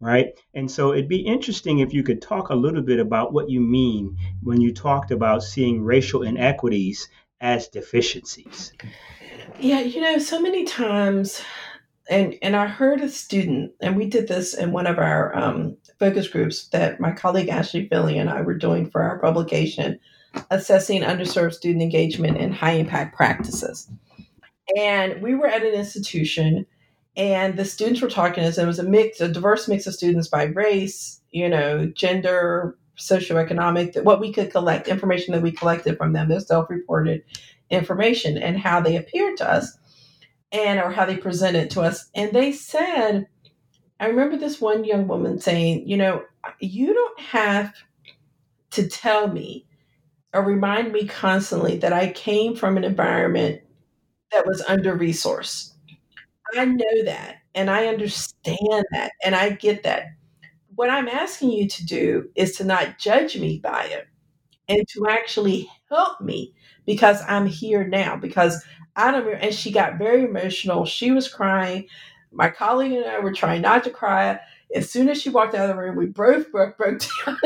right? 0.01 0.33
And 0.55 0.71
so 0.71 0.93
it'd 0.93 1.09
be 1.09 1.21
interesting 1.21 1.79
if 1.79 1.93
you 1.93 2.03
could 2.03 2.23
talk 2.23 2.49
a 2.49 2.55
little 2.55 2.83
bit 2.83 2.99
about 2.99 3.33
what 3.33 3.51
you 3.51 3.61
mean 3.61 4.17
when 4.43 4.61
you 4.61 4.73
talked 4.73 5.11
about 5.11 5.43
seeing 5.43 5.83
racial 5.83 6.23
inequities 6.23 7.09
as 7.41 7.69
deficiencies. 7.69 8.73
Yeah, 9.59 9.81
you 9.81 10.01
know, 10.01 10.19
so 10.19 10.41
many 10.41 10.65
times, 10.65 11.43
and 12.09 12.35
and 12.43 12.57
I 12.57 12.67
heard 12.67 13.01
a 13.01 13.09
student, 13.09 13.73
and 13.81 13.97
we 13.97 14.07
did 14.07 14.27
this 14.27 14.55
in 14.55 14.73
one 14.73 14.87
of 14.87 14.99
our 14.99 15.37
um, 15.37 15.77
focus 15.99 16.29
groups 16.29 16.69
that 16.69 16.99
my 16.99 17.13
colleague 17.13 17.49
Ashley 17.49 17.89
Finley 17.89 18.19
and 18.19 18.31
I 18.31 18.41
were 18.41 18.57
doing 18.57 18.91
for 18.91 19.03
our 19.03 19.19
publication, 19.19 19.99
assessing 20.51 21.03
underserved 21.03 21.55
student 21.55 21.83
engagement 21.83 22.39
in 22.39 22.53
high 22.53 22.73
impact 22.73 23.17
practices. 23.17 23.91
And 24.77 25.21
we 25.21 25.35
were 25.35 25.49
at 25.49 25.63
an 25.63 25.75
institution 25.75 26.65
and 27.17 27.57
the 27.57 27.65
students 27.65 28.01
were 28.01 28.09
talking 28.09 28.45
as 28.45 28.59
it 28.59 28.67
was 28.67 28.79
a 28.79 28.85
mix, 28.85 29.21
a 29.21 29.29
diverse 29.29 29.69
mix 29.69 29.87
of 29.87 29.95
students 29.95 30.29
by 30.29 30.45
race, 30.45 31.21
you 31.31 31.49
know, 31.49 31.87
gender, 31.87 32.79
socioeconomic, 32.97 34.03
what 34.05 34.21
we 34.21 34.33
could 34.33 34.51
collect, 34.51 34.89
information 34.89 35.33
that 35.33 35.43
we 35.43 35.51
collected 35.51 35.97
from 35.97 36.13
them, 36.13 36.29
their 36.29 36.41
self-reported 36.41 37.23
information 37.71 38.37
and 38.37 38.59
how 38.59 38.81
they 38.81 38.97
appeared 38.97 39.37
to 39.39 39.51
us 39.51 39.77
and 40.53 40.81
or 40.81 40.91
how 40.91 41.05
they 41.05 41.17
presented 41.17 41.71
to 41.71 41.81
us. 41.81 42.09
And 42.15 42.33
they 42.33 42.53
said, 42.53 43.27
I 43.99 44.07
remember 44.07 44.37
this 44.37 44.61
one 44.61 44.85
young 44.85 45.09
woman 45.09 45.41
saying, 45.41 45.89
you 45.89 45.97
know, 45.97 46.25
you 46.61 46.93
don't 46.93 47.21
have 47.21 47.75
to 48.73 48.89
tell 48.89 49.29
me 49.29 49.67
or 50.33 50.45
remind 50.45 50.93
me 50.93 51.07
constantly 51.07 51.77
that 51.79 51.93
I 51.93 52.13
came 52.13 52.55
from 52.55 52.77
an 52.77 52.85
environment 52.85 53.63
that 54.33 54.47
was 54.47 54.63
under 54.63 54.97
resourced 54.97 55.70
I 56.57 56.65
know 56.65 57.05
that 57.05 57.37
and 57.55 57.71
I 57.71 57.87
understand 57.87 58.85
that 58.93 59.13
and 59.25 59.35
I 59.35 59.51
get 59.51 59.83
that. 59.85 60.05
What 60.75 60.91
I'm 60.91 61.09
asking 61.09 61.53
you 61.53 61.69
to 61.69 61.87
do 61.87 62.31
is 62.37 62.57
to 62.57 62.65
not 62.65 62.99
judge 62.99 63.37
me 63.39 63.61
by 63.63 63.85
it 63.87 64.09
and 64.69 64.87
to 64.89 65.07
actually 65.09 65.71
help 65.91 66.21
me 66.21 66.55
because 66.87 67.23
I'm 67.29 67.47
here 67.47 67.87
now. 67.87 68.17
Because 68.17 68.65
I 68.97 69.11
don't, 69.11 69.29
and 69.35 69.55
she 69.55 69.73
got 69.73 69.99
very 69.99 70.25
emotional. 70.25 70.85
She 70.87 71.11
was 71.13 71.29
crying. 71.33 71.87
My 72.33 72.51
colleague 72.51 72.93
and 72.93 73.07
I 73.07 73.21
were 73.21 73.33
trying 73.33 73.63
not 73.63 73.85
to 73.85 73.91
cry. 73.91 74.41
As 74.75 74.91
soon 74.91 75.09
as 75.09 75.21
she 75.21 75.31
walked 75.31 75.55
out 75.55 75.71
of 75.71 75.77
the 75.77 75.83
room, 75.83 75.97
we 75.97 76.07
both 76.07 76.51
broke, 76.53 76.79
broke 76.79 77.01
down 77.27 77.39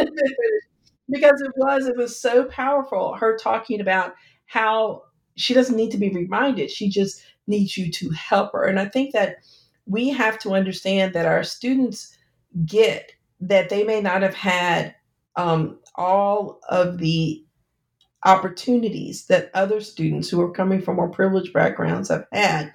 because 1.10 1.40
it 1.40 1.52
was, 1.56 1.86
it 1.86 1.96
was 1.96 2.18
so 2.18 2.44
powerful. 2.44 3.14
Her 3.14 3.36
talking 3.36 3.80
about 3.80 4.14
how 4.46 5.02
she 5.36 5.54
doesn't 5.54 5.76
need 5.76 5.90
to 5.90 5.98
be 5.98 6.10
reminded. 6.10 6.70
She 6.70 6.88
just 6.88 7.22
needs 7.46 7.76
you 7.76 7.90
to 7.92 8.10
help 8.10 8.52
her. 8.52 8.64
And 8.64 8.78
I 8.80 8.86
think 8.86 9.12
that 9.12 9.36
we 9.86 10.08
have 10.10 10.38
to 10.40 10.54
understand 10.54 11.14
that 11.14 11.26
our 11.26 11.44
students 11.44 12.16
get 12.64 13.12
that 13.40 13.68
they 13.68 13.84
may 13.84 14.00
not 14.00 14.22
have 14.22 14.34
had 14.34 14.94
um, 15.36 15.78
all 15.96 16.60
of 16.68 16.98
the 16.98 17.44
opportunities 18.24 19.26
that 19.26 19.50
other 19.54 19.80
students 19.80 20.28
who 20.28 20.40
are 20.40 20.50
coming 20.50 20.80
from 20.80 20.96
more 20.96 21.08
privileged 21.10 21.52
backgrounds 21.52 22.08
have 22.08 22.26
had. 22.32 22.72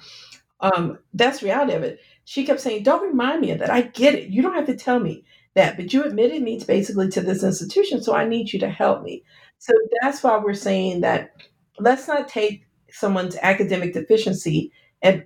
Um, 0.61 0.99
that's 1.13 1.41
reality 1.41 1.73
of 1.73 1.83
it. 1.83 1.99
She 2.25 2.45
kept 2.45 2.59
saying, 2.59 2.83
"Don't 2.83 3.07
remind 3.07 3.41
me 3.41 3.51
of 3.51 3.59
that. 3.59 3.71
I 3.71 3.81
get 3.81 4.13
it. 4.13 4.29
You 4.29 4.41
don't 4.41 4.55
have 4.55 4.67
to 4.67 4.75
tell 4.75 4.99
me 4.99 5.23
that, 5.55 5.77
but 5.77 5.91
you 5.91 6.03
admitted 6.03 6.43
me 6.43 6.59
to 6.59 6.67
basically 6.67 7.09
to 7.09 7.21
this 7.21 7.43
institution, 7.43 8.03
so 8.03 8.13
I 8.13 8.27
need 8.27 8.53
you 8.53 8.59
to 8.59 8.69
help 8.69 9.01
me." 9.03 9.23
So 9.57 9.73
that's 10.01 10.21
why 10.21 10.37
we're 10.37 10.53
saying 10.53 11.01
that 11.01 11.31
let's 11.79 12.07
not 12.07 12.27
take 12.27 12.65
someone's 12.91 13.37
academic 13.41 13.93
deficiency 13.93 14.71
and, 15.01 15.23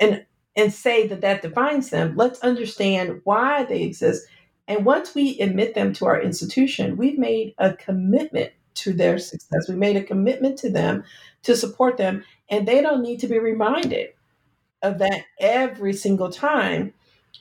and 0.00 0.24
and 0.56 0.72
say 0.72 1.06
that 1.06 1.20
that 1.20 1.42
defines 1.42 1.90
them 1.90 2.14
let's 2.16 2.40
understand 2.40 3.20
why 3.24 3.64
they 3.64 3.82
exist 3.82 4.26
and 4.66 4.84
once 4.84 5.14
we 5.14 5.38
admit 5.40 5.74
them 5.74 5.92
to 5.92 6.06
our 6.06 6.20
institution 6.20 6.96
we've 6.96 7.18
made 7.18 7.54
a 7.58 7.74
commitment 7.74 8.52
to 8.78 8.92
their 8.92 9.18
success. 9.18 9.68
We 9.68 9.74
made 9.74 9.96
a 9.96 10.04
commitment 10.04 10.58
to 10.60 10.70
them 10.70 11.04
to 11.42 11.56
support 11.56 11.96
them, 11.96 12.24
and 12.48 12.66
they 12.66 12.80
don't 12.80 13.02
need 13.02 13.20
to 13.20 13.28
be 13.28 13.38
reminded 13.38 14.10
of 14.82 14.98
that 14.98 15.24
every 15.40 15.92
single 15.92 16.30
time 16.30 16.94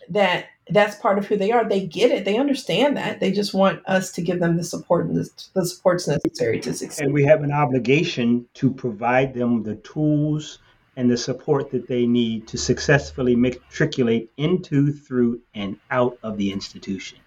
that 0.09 0.45
that's 0.69 0.95
part 0.95 1.17
of 1.17 1.25
who 1.25 1.37
they 1.37 1.51
are. 1.51 1.67
They 1.67 1.85
get 1.85 2.11
it. 2.11 2.25
They 2.25 2.37
understand 2.37 2.97
that. 2.97 3.19
They 3.19 3.31
just 3.31 3.53
want 3.53 3.81
us 3.87 4.11
to 4.13 4.21
give 4.21 4.39
them 4.39 4.57
the 4.57 4.63
support 4.63 5.05
and 5.05 5.15
the, 5.15 5.29
the 5.53 5.65
supports 5.65 6.07
necessary 6.07 6.59
to 6.61 6.73
succeed. 6.73 7.05
And 7.05 7.13
we 7.13 7.25
have 7.25 7.43
an 7.43 7.51
obligation 7.51 8.47
to 8.55 8.71
provide 8.71 9.33
them 9.33 9.63
the 9.63 9.75
tools 9.75 10.59
and 10.95 11.09
the 11.09 11.17
support 11.17 11.71
that 11.71 11.87
they 11.87 12.05
need 12.05 12.47
to 12.47 12.57
successfully 12.57 13.35
matriculate 13.35 14.31
into, 14.37 14.91
through, 14.91 15.39
and 15.53 15.77
out 15.91 16.17
of 16.23 16.37
the 16.37 16.51
institution. 16.51 17.19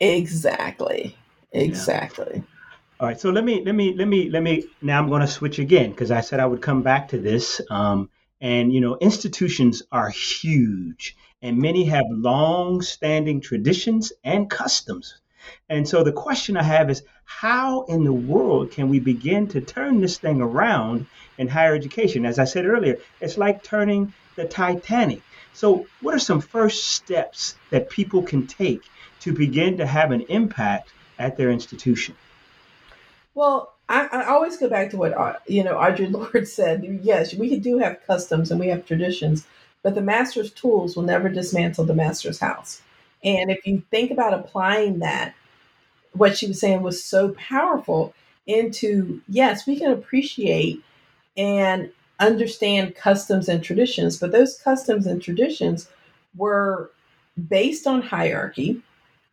Exactly. 0.00 1.16
Exactly. 1.52 2.32
Yeah. 2.34 2.42
All 3.00 3.08
right. 3.08 3.20
So 3.20 3.30
let 3.30 3.44
me 3.44 3.62
let 3.64 3.74
me 3.74 3.94
let 3.94 4.08
me 4.08 4.30
let 4.30 4.42
me 4.42 4.64
now 4.80 4.98
I'm 4.98 5.08
going 5.08 5.20
to 5.20 5.26
switch 5.26 5.58
again 5.58 5.90
because 5.90 6.10
I 6.10 6.20
said 6.20 6.40
I 6.40 6.46
would 6.46 6.62
come 6.62 6.82
back 6.82 7.08
to 7.08 7.18
this. 7.18 7.60
Um, 7.68 8.08
and 8.40 8.72
you 8.72 8.80
know, 8.80 8.96
institutions 9.00 9.82
are 9.92 10.10
huge, 10.10 11.16
and 11.46 11.58
many 11.58 11.84
have 11.84 12.06
long-standing 12.10 13.40
traditions 13.40 14.12
and 14.24 14.50
customs. 14.50 15.18
And 15.68 15.88
so 15.88 16.02
the 16.02 16.12
question 16.12 16.56
I 16.56 16.64
have 16.64 16.90
is, 16.90 17.04
how 17.24 17.82
in 17.82 18.02
the 18.02 18.12
world 18.12 18.72
can 18.72 18.88
we 18.88 18.98
begin 18.98 19.46
to 19.48 19.60
turn 19.60 20.00
this 20.00 20.18
thing 20.18 20.40
around 20.40 21.06
in 21.38 21.46
higher 21.46 21.74
education? 21.74 22.26
As 22.26 22.40
I 22.40 22.44
said 22.44 22.66
earlier, 22.66 22.98
it's 23.20 23.38
like 23.38 23.62
turning 23.62 24.12
the 24.34 24.44
Titanic. 24.44 25.22
So, 25.52 25.86
what 26.00 26.14
are 26.14 26.18
some 26.18 26.40
first 26.40 26.88
steps 26.88 27.54
that 27.70 27.90
people 27.90 28.22
can 28.22 28.46
take 28.46 28.82
to 29.20 29.32
begin 29.32 29.78
to 29.78 29.86
have 29.86 30.10
an 30.10 30.22
impact 30.22 30.92
at 31.18 31.36
their 31.36 31.50
institution? 31.50 32.16
Well, 33.34 33.72
I, 33.88 34.08
I 34.10 34.24
always 34.26 34.56
go 34.56 34.68
back 34.68 34.90
to 34.90 34.96
what 34.96 35.12
uh, 35.12 35.34
you 35.46 35.62
know 35.62 35.74
Audre 35.74 36.10
Lorde 36.10 36.48
said. 36.58 37.00
Yes, 37.02 37.34
we 37.34 37.58
do 37.58 37.78
have 37.78 38.04
customs 38.06 38.50
and 38.50 38.58
we 38.58 38.68
have 38.68 38.84
traditions, 38.84 39.46
but 39.86 39.94
the 39.94 40.00
master's 40.00 40.50
tools 40.50 40.96
will 40.96 41.04
never 41.04 41.28
dismantle 41.28 41.84
the 41.84 41.94
master's 41.94 42.40
house. 42.40 42.82
And 43.22 43.52
if 43.52 43.64
you 43.64 43.84
think 43.88 44.10
about 44.10 44.34
applying 44.34 44.98
that, 44.98 45.32
what 46.12 46.36
she 46.36 46.48
was 46.48 46.58
saying 46.58 46.82
was 46.82 47.04
so 47.04 47.28
powerful 47.34 48.12
into 48.48 49.20
yes, 49.28 49.64
we 49.64 49.78
can 49.78 49.92
appreciate 49.92 50.82
and 51.36 51.92
understand 52.18 52.96
customs 52.96 53.48
and 53.48 53.62
traditions, 53.62 54.18
but 54.18 54.32
those 54.32 54.58
customs 54.58 55.06
and 55.06 55.22
traditions 55.22 55.88
were 56.36 56.90
based 57.46 57.86
on 57.86 58.02
hierarchy, 58.02 58.82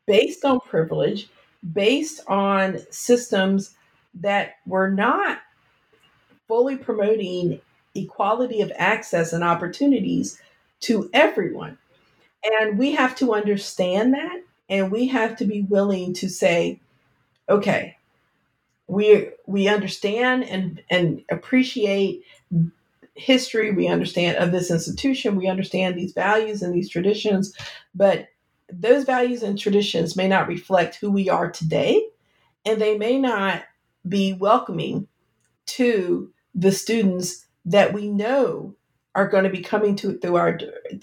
based 0.05 0.45
on 0.45 0.59
privilege, 0.59 1.29
based 1.73 2.21
on 2.27 2.77
systems 2.91 3.71
that 4.13 4.57
were 4.67 4.91
not 4.91 5.39
fully 6.47 6.77
promoting 6.77 7.59
equality 7.95 8.61
of 8.61 8.71
access 8.75 9.33
and 9.33 9.43
opportunities 9.43 10.39
to 10.81 11.09
everyone. 11.13 11.77
And 12.43 12.77
we 12.77 12.91
have 12.93 13.15
to 13.17 13.33
understand 13.33 14.13
that 14.13 14.43
and 14.69 14.91
we 14.91 15.07
have 15.07 15.35
to 15.37 15.45
be 15.45 15.61
willing 15.61 16.13
to 16.15 16.29
say, 16.29 16.79
okay, 17.49 17.97
we 18.87 19.29
we 19.45 19.67
understand 19.67 20.43
and 20.43 20.81
and 20.89 21.23
appreciate 21.29 22.23
history, 23.15 23.71
we 23.71 23.87
understand 23.87 24.37
of 24.37 24.51
this 24.51 24.71
institution, 24.71 25.35
we 25.35 25.47
understand 25.47 25.95
these 25.95 26.13
values 26.13 26.61
and 26.61 26.73
these 26.73 26.89
traditions, 26.89 27.55
but 27.93 28.27
those 28.71 29.03
values 29.03 29.43
and 29.43 29.57
traditions 29.57 30.15
may 30.15 30.27
not 30.27 30.47
reflect 30.47 30.95
who 30.95 31.11
we 31.11 31.29
are 31.29 31.51
today 31.51 32.03
and 32.65 32.81
they 32.81 32.97
may 32.97 33.19
not 33.19 33.63
be 34.07 34.33
welcoming 34.33 35.07
to 35.65 36.31
the 36.55 36.71
students 36.71 37.45
that 37.65 37.93
we 37.93 38.07
know 38.07 38.75
are 39.15 39.27
going 39.27 39.43
to 39.43 39.49
be 39.49 39.61
coming 39.61 39.95
to 39.95 40.17
through 40.17 40.35
our 40.35 40.59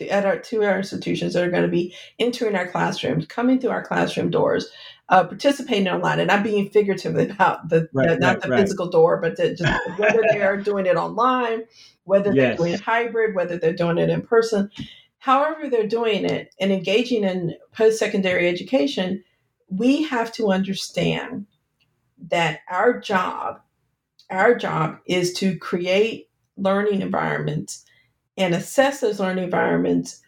at 0.08 0.26
our 0.26 0.38
to 0.38 0.64
our 0.64 0.78
institutions 0.78 1.34
that 1.34 1.44
are 1.44 1.50
going 1.50 1.62
to 1.62 1.68
be 1.68 1.94
entering 2.18 2.56
our 2.56 2.66
classrooms, 2.66 3.26
coming 3.26 3.60
through 3.60 3.70
our 3.70 3.84
classroom 3.84 4.30
doors, 4.30 4.70
uh, 5.10 5.24
participating 5.24 5.88
online, 5.88 6.20
and 6.20 6.30
I'm 6.30 6.42
being 6.42 6.70
figurative 6.70 7.16
about 7.16 7.68
the, 7.68 7.88
right, 7.92 8.18
not 8.18 8.34
right, 8.34 8.42
the 8.42 8.48
right. 8.48 8.60
physical 8.60 8.88
door, 8.88 9.18
but 9.20 9.36
the, 9.36 9.54
just 9.54 9.80
whether 9.98 10.22
they 10.32 10.40
are 10.40 10.56
doing 10.56 10.86
it 10.86 10.96
online, 10.96 11.64
whether 12.04 12.32
yes. 12.32 12.36
they're 12.36 12.56
doing 12.56 12.72
it 12.74 12.80
hybrid, 12.80 13.34
whether 13.34 13.58
they're 13.58 13.72
doing 13.72 13.98
it 13.98 14.08
in 14.08 14.22
person, 14.22 14.70
however 15.18 15.68
they're 15.68 15.86
doing 15.86 16.24
it, 16.24 16.54
and 16.60 16.72
engaging 16.72 17.24
in 17.24 17.56
post 17.72 17.98
secondary 17.98 18.48
education, 18.48 19.22
we 19.68 20.02
have 20.04 20.32
to 20.32 20.50
understand 20.50 21.46
that 22.28 22.60
our 22.68 22.98
job, 23.00 23.60
our 24.30 24.54
job 24.54 24.98
is 25.06 25.32
to 25.34 25.58
create 25.58 26.29
learning 26.60 27.02
environments 27.02 27.84
and 28.36 28.54
assess 28.54 29.00
those 29.00 29.20
learning 29.20 29.44
environments 29.44 30.20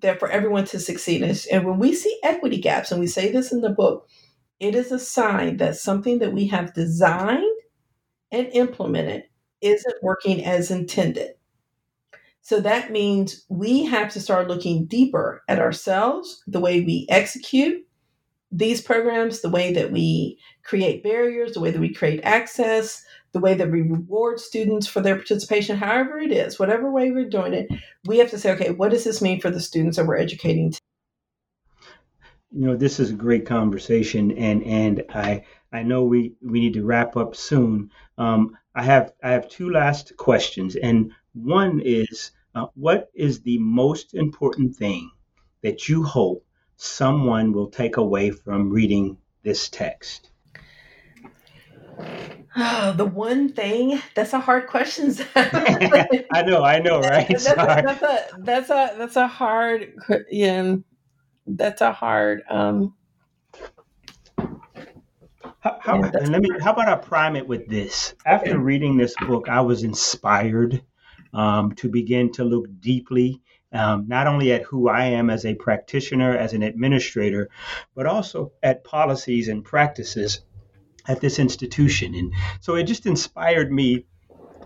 that 0.00 0.18
for 0.18 0.30
everyone 0.30 0.64
to 0.66 0.78
succeed. 0.78 1.22
And 1.50 1.64
when 1.64 1.78
we 1.78 1.94
see 1.94 2.18
equity 2.22 2.58
gaps, 2.58 2.92
and 2.92 3.00
we 3.00 3.06
say 3.06 3.32
this 3.32 3.52
in 3.52 3.60
the 3.60 3.70
book, 3.70 4.08
it 4.60 4.74
is 4.74 4.92
a 4.92 4.98
sign 4.98 5.56
that 5.58 5.76
something 5.76 6.18
that 6.18 6.32
we 6.32 6.46
have 6.48 6.74
designed 6.74 7.44
and 8.30 8.48
implemented 8.52 9.24
isn't 9.60 10.02
working 10.02 10.44
as 10.44 10.70
intended. 10.70 11.32
So 12.42 12.60
that 12.60 12.92
means 12.92 13.44
we 13.48 13.84
have 13.86 14.12
to 14.12 14.20
start 14.20 14.48
looking 14.48 14.86
deeper 14.86 15.42
at 15.48 15.58
ourselves, 15.58 16.42
the 16.46 16.60
way 16.60 16.80
we 16.80 17.06
execute, 17.08 17.84
these 18.52 18.80
programs, 18.80 19.40
the 19.40 19.50
way 19.50 19.72
that 19.72 19.90
we 19.90 20.38
create 20.62 21.02
barriers, 21.02 21.52
the 21.52 21.60
way 21.60 21.70
that 21.70 21.80
we 21.80 21.92
create 21.92 22.20
access, 22.22 23.04
the 23.32 23.40
way 23.40 23.54
that 23.54 23.70
we 23.70 23.82
reward 23.82 24.40
students 24.40 24.86
for 24.86 25.00
their 25.00 25.16
participation, 25.16 25.76
however 25.76 26.18
it 26.18 26.32
is, 26.32 26.58
whatever 26.58 26.90
way 26.90 27.10
we're 27.10 27.28
doing 27.28 27.52
it, 27.52 27.68
we 28.06 28.18
have 28.18 28.30
to 28.30 28.38
say, 28.38 28.52
okay, 28.52 28.70
what 28.70 28.90
does 28.90 29.04
this 29.04 29.20
mean 29.20 29.40
for 29.40 29.50
the 29.50 29.60
students 29.60 29.96
that 29.96 30.06
we're 30.06 30.16
educating? 30.16 30.72
You 32.52 32.66
know, 32.66 32.76
this 32.76 32.98
is 33.00 33.10
a 33.10 33.14
great 33.14 33.44
conversation, 33.44 34.30
and 34.32 34.62
and 34.64 35.02
I 35.10 35.44
I 35.72 35.82
know 35.82 36.04
we 36.04 36.34
we 36.40 36.60
need 36.60 36.74
to 36.74 36.84
wrap 36.84 37.16
up 37.16 37.36
soon. 37.36 37.90
Um, 38.16 38.56
I 38.74 38.82
have 38.82 39.12
I 39.22 39.32
have 39.32 39.48
two 39.48 39.70
last 39.70 40.16
questions, 40.16 40.76
and 40.76 41.12
one 41.34 41.80
is, 41.84 42.30
uh, 42.54 42.66
what 42.74 43.10
is 43.14 43.40
the 43.40 43.58
most 43.58 44.14
important 44.14 44.74
thing 44.76 45.10
that 45.62 45.88
you 45.88 46.02
hope 46.02 46.46
someone 46.76 47.52
will 47.52 47.68
take 47.68 47.98
away 47.98 48.30
from 48.30 48.70
reading 48.70 49.18
this 49.42 49.68
text? 49.68 50.30
Oh, 52.56 52.92
the 52.96 53.04
one 53.04 53.50
thing 53.50 54.00
that's 54.14 54.32
a 54.32 54.40
hard 54.40 54.66
question. 54.66 55.14
I 55.36 56.42
know, 56.46 56.64
I 56.64 56.78
know, 56.80 57.00
right? 57.00 57.28
That's, 57.28 57.46
a, 57.46 57.54
that's 57.54 58.02
a 58.02 58.26
that's 58.38 58.70
a 58.70 58.94
that's 58.98 59.16
a 59.16 59.26
hard 59.26 59.94
yeah, 60.30 60.76
that's 61.46 61.80
a 61.80 61.92
hard 61.92 62.42
um 62.48 62.94
how, 65.60 65.78
how, 65.80 65.98
yeah, 65.98 66.10
let 66.28 66.42
me 66.42 66.48
how 66.60 66.72
about 66.72 66.88
I 66.88 66.96
prime 66.96 67.36
it 67.36 67.46
with 67.46 67.68
this? 67.68 68.14
After 68.24 68.50
okay. 68.50 68.58
reading 68.58 68.96
this 68.96 69.14
book, 69.26 69.48
I 69.48 69.60
was 69.60 69.82
inspired 69.82 70.82
um, 71.34 71.72
to 71.76 71.88
begin 71.88 72.32
to 72.32 72.44
look 72.44 72.66
deeply 72.80 73.42
um, 73.72 74.06
not 74.06 74.26
only 74.26 74.52
at 74.52 74.62
who 74.62 74.88
I 74.88 75.06
am 75.06 75.28
as 75.28 75.44
a 75.44 75.54
practitioner, 75.54 76.36
as 76.36 76.52
an 76.52 76.62
administrator, 76.62 77.50
but 77.94 78.06
also 78.06 78.52
at 78.62 78.84
policies 78.84 79.48
and 79.48 79.64
practices 79.64 80.40
at 81.08 81.20
this 81.20 81.38
institution. 81.38 82.14
And 82.14 82.32
so 82.60 82.74
it 82.74 82.84
just 82.84 83.06
inspired 83.06 83.72
me 83.72 84.06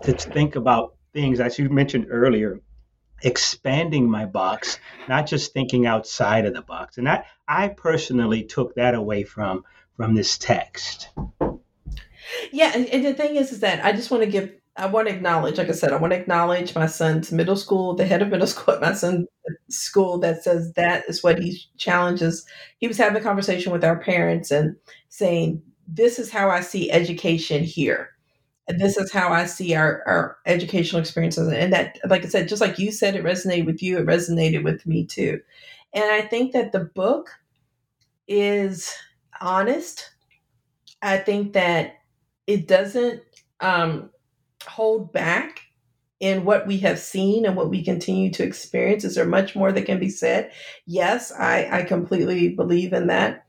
to 0.02 0.12
think 0.12 0.56
about 0.56 0.94
things, 1.12 1.40
as 1.40 1.58
you 1.58 1.68
mentioned 1.68 2.06
earlier, 2.10 2.60
expanding 3.22 4.08
my 4.10 4.24
box, 4.24 4.78
not 5.08 5.26
just 5.26 5.52
thinking 5.52 5.86
outside 5.86 6.46
of 6.46 6.54
the 6.54 6.62
box. 6.62 6.98
And 6.98 7.08
I, 7.08 7.24
I 7.46 7.68
personally 7.68 8.44
took 8.44 8.74
that 8.76 8.94
away 8.94 9.24
from 9.24 9.64
from 9.96 10.14
this 10.14 10.38
text. 10.38 11.10
Yeah, 12.52 12.72
and, 12.74 12.86
and 12.86 13.04
the 13.04 13.12
thing 13.12 13.36
is, 13.36 13.52
is 13.52 13.60
that 13.60 13.84
I 13.84 13.92
just 13.92 14.10
want 14.10 14.22
to 14.22 14.30
give 14.30 14.50
I 14.76 14.86
want 14.86 15.08
to 15.08 15.14
acknowledge, 15.14 15.58
like 15.58 15.68
I 15.68 15.72
said, 15.72 15.92
I 15.92 15.96
want 15.96 16.12
to 16.12 16.18
acknowledge 16.18 16.74
my 16.74 16.86
son's 16.86 17.32
middle 17.32 17.56
school, 17.56 17.94
the 17.94 18.06
head 18.06 18.22
of 18.22 18.28
middle 18.28 18.46
school 18.46 18.74
at 18.74 18.80
my 18.80 18.94
son's 18.94 19.26
school 19.68 20.18
that 20.20 20.42
says 20.42 20.72
that 20.74 21.04
is 21.08 21.22
what 21.22 21.38
he 21.38 21.60
challenges. 21.76 22.46
He 22.78 22.88
was 22.88 22.96
having 22.96 23.20
a 23.20 23.24
conversation 23.24 23.72
with 23.72 23.84
our 23.84 23.98
parents 23.98 24.50
and 24.50 24.76
saying, 25.08 25.62
This 25.92 26.18
is 26.18 26.30
how 26.30 26.50
I 26.50 26.60
see 26.60 26.90
education 26.90 27.64
here. 27.64 28.10
And 28.68 28.80
this 28.80 28.96
is 28.96 29.10
how 29.12 29.32
I 29.32 29.46
see 29.46 29.74
our, 29.74 30.02
our 30.06 30.36
educational 30.46 31.00
experiences. 31.00 31.48
And 31.48 31.72
that, 31.72 31.98
like 32.08 32.24
I 32.24 32.28
said, 32.28 32.48
just 32.48 32.60
like 32.60 32.78
you 32.78 32.92
said, 32.92 33.16
it 33.16 33.24
resonated 33.24 33.66
with 33.66 33.82
you, 33.82 33.98
it 33.98 34.06
resonated 34.06 34.62
with 34.62 34.86
me 34.86 35.04
too. 35.04 35.40
And 35.92 36.04
I 36.04 36.20
think 36.22 36.52
that 36.52 36.70
the 36.70 36.84
book 36.84 37.30
is 38.28 38.94
honest. 39.40 40.12
I 41.02 41.18
think 41.18 41.54
that 41.54 41.96
it 42.46 42.68
doesn't 42.68 43.22
um, 43.60 44.10
hold 44.66 45.12
back 45.12 45.62
in 46.20 46.44
what 46.44 46.66
we 46.66 46.78
have 46.78 46.98
seen 46.98 47.46
and 47.46 47.56
what 47.56 47.70
we 47.70 47.82
continue 47.82 48.30
to 48.30 48.44
experience? 48.44 49.04
Is 49.04 49.14
there 49.14 49.26
much 49.26 49.56
more 49.56 49.72
that 49.72 49.86
can 49.86 49.98
be 49.98 50.10
said? 50.10 50.52
Yes, 50.86 51.32
I, 51.32 51.80
I 51.80 51.82
completely 51.82 52.50
believe 52.50 52.92
in 52.92 53.06
that. 53.08 53.46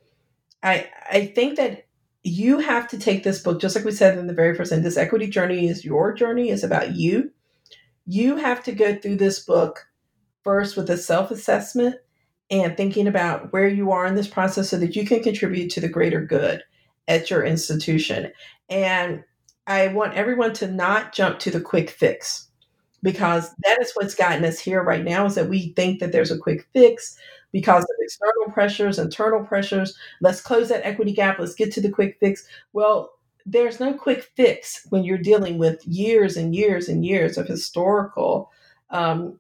I 0.64 0.90
I 1.12 1.26
think 1.28 1.58
that 1.58 1.86
you 2.24 2.60
have 2.60 2.88
to 2.90 3.00
take 3.00 3.24
this 3.24 3.42
book, 3.42 3.60
just 3.60 3.76
like 3.76 3.86
we 3.86 3.92
said 3.92 4.18
in 4.18 4.28
the 4.28 4.34
very 4.34 4.56
first 4.56 4.72
end, 4.72 4.84
this 4.84 4.98
equity 4.98 5.28
journey 5.28 5.68
is 5.68 5.86
your 5.86 6.14
journey, 6.14 6.50
is 6.50 6.64
about 6.64 6.96
you. 6.96 7.32
You 8.06 8.36
have 8.36 8.64
to 8.64 8.72
go 8.72 8.96
through 8.96 9.16
this 9.18 9.40
book 9.40 9.88
first 10.44 10.78
with 10.78 10.90
a 10.90 10.98
self 10.98 11.32
assessment 11.32 11.96
and 12.50 12.76
thinking 12.76 13.08
about 13.08 13.52
where 13.54 13.68
you 13.68 13.92
are 13.92 14.06
in 14.06 14.16
this 14.16 14.28
process 14.28 14.70
so 14.70 14.78
that 14.78 14.96
you 14.96 15.06
can 15.06 15.24
contribute 15.24 15.70
to 15.72 15.80
the 15.80 15.88
greater 15.88 16.24
good 16.24 16.64
at 17.08 17.30
your 17.30 17.44
institution. 17.44 18.32
And 18.70 19.24
I 19.66 19.88
want 19.88 20.16
everyone 20.16 20.54
to 20.56 20.68
not 20.70 21.14
jump 21.14 21.40
to 21.40 21.52
the 21.52 21.62
quick 21.62 21.90
fix 21.90 22.50
because 23.04 23.54
that 23.64 23.82
is 23.82 23.92
what's 23.94 24.16
gotten 24.16 24.46
us 24.46 24.60
here 24.60 24.84
right 24.84 25.04
now 25.04 25.26
is 25.26 25.36
that 25.36 25.50
we 25.50 25.74
think 25.76 26.00
that 26.00 26.12
there's 26.12 26.32
a 26.32 26.38
quick 26.38 26.68
fix 26.74 27.18
because 27.52 27.84
of 27.84 27.90
external 28.00 28.54
pressures, 28.54 29.00
internal 29.00 29.44
pressures. 29.44 29.98
Let's 30.22 30.42
close 30.42 30.70
that 30.70 30.86
equity 30.86 31.14
gap. 31.14 31.40
Let's 31.40 31.56
get 31.56 31.72
to 31.74 31.82
the 31.82 31.90
quick 31.90 32.18
fix. 32.20 32.48
Well, 32.74 33.14
there's 33.46 33.80
no 33.80 33.94
quick 33.94 34.30
fix 34.36 34.86
when 34.90 35.04
you're 35.04 35.18
dealing 35.18 35.58
with 35.58 35.86
years 35.86 36.38
and 36.38 36.56
years 36.56 36.88
and 36.88 37.06
years 37.06 37.38
of 37.38 37.48
historical 37.48 38.52
um, 38.92 39.40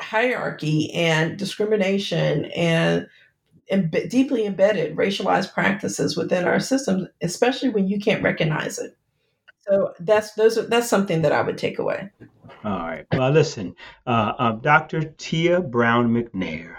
hierarchy 0.00 0.92
and 0.92 1.38
discrimination 1.38 2.46
and 2.46 3.06
Im- 3.68 3.90
deeply 4.08 4.44
embedded 4.44 4.96
racialized 4.96 5.54
practices 5.54 6.16
within 6.16 6.44
our 6.44 6.60
systems, 6.60 7.08
especially 7.22 7.70
when 7.70 7.88
you 7.88 7.98
can't 7.98 8.22
recognize 8.22 8.78
it. 8.78 8.96
So 9.68 9.94
that's 10.00 10.32
those 10.32 10.58
are, 10.58 10.62
that's 10.62 10.88
something 10.88 11.22
that 11.22 11.32
I 11.32 11.42
would 11.42 11.58
take 11.58 11.78
away. 11.78 12.10
All 12.64 12.78
right. 12.78 13.06
Well, 13.12 13.30
listen, 13.30 13.74
uh, 14.06 14.32
uh, 14.38 14.52
Dr. 14.52 15.02
Tia 15.02 15.60
Brown 15.60 16.12
McNair. 16.12 16.76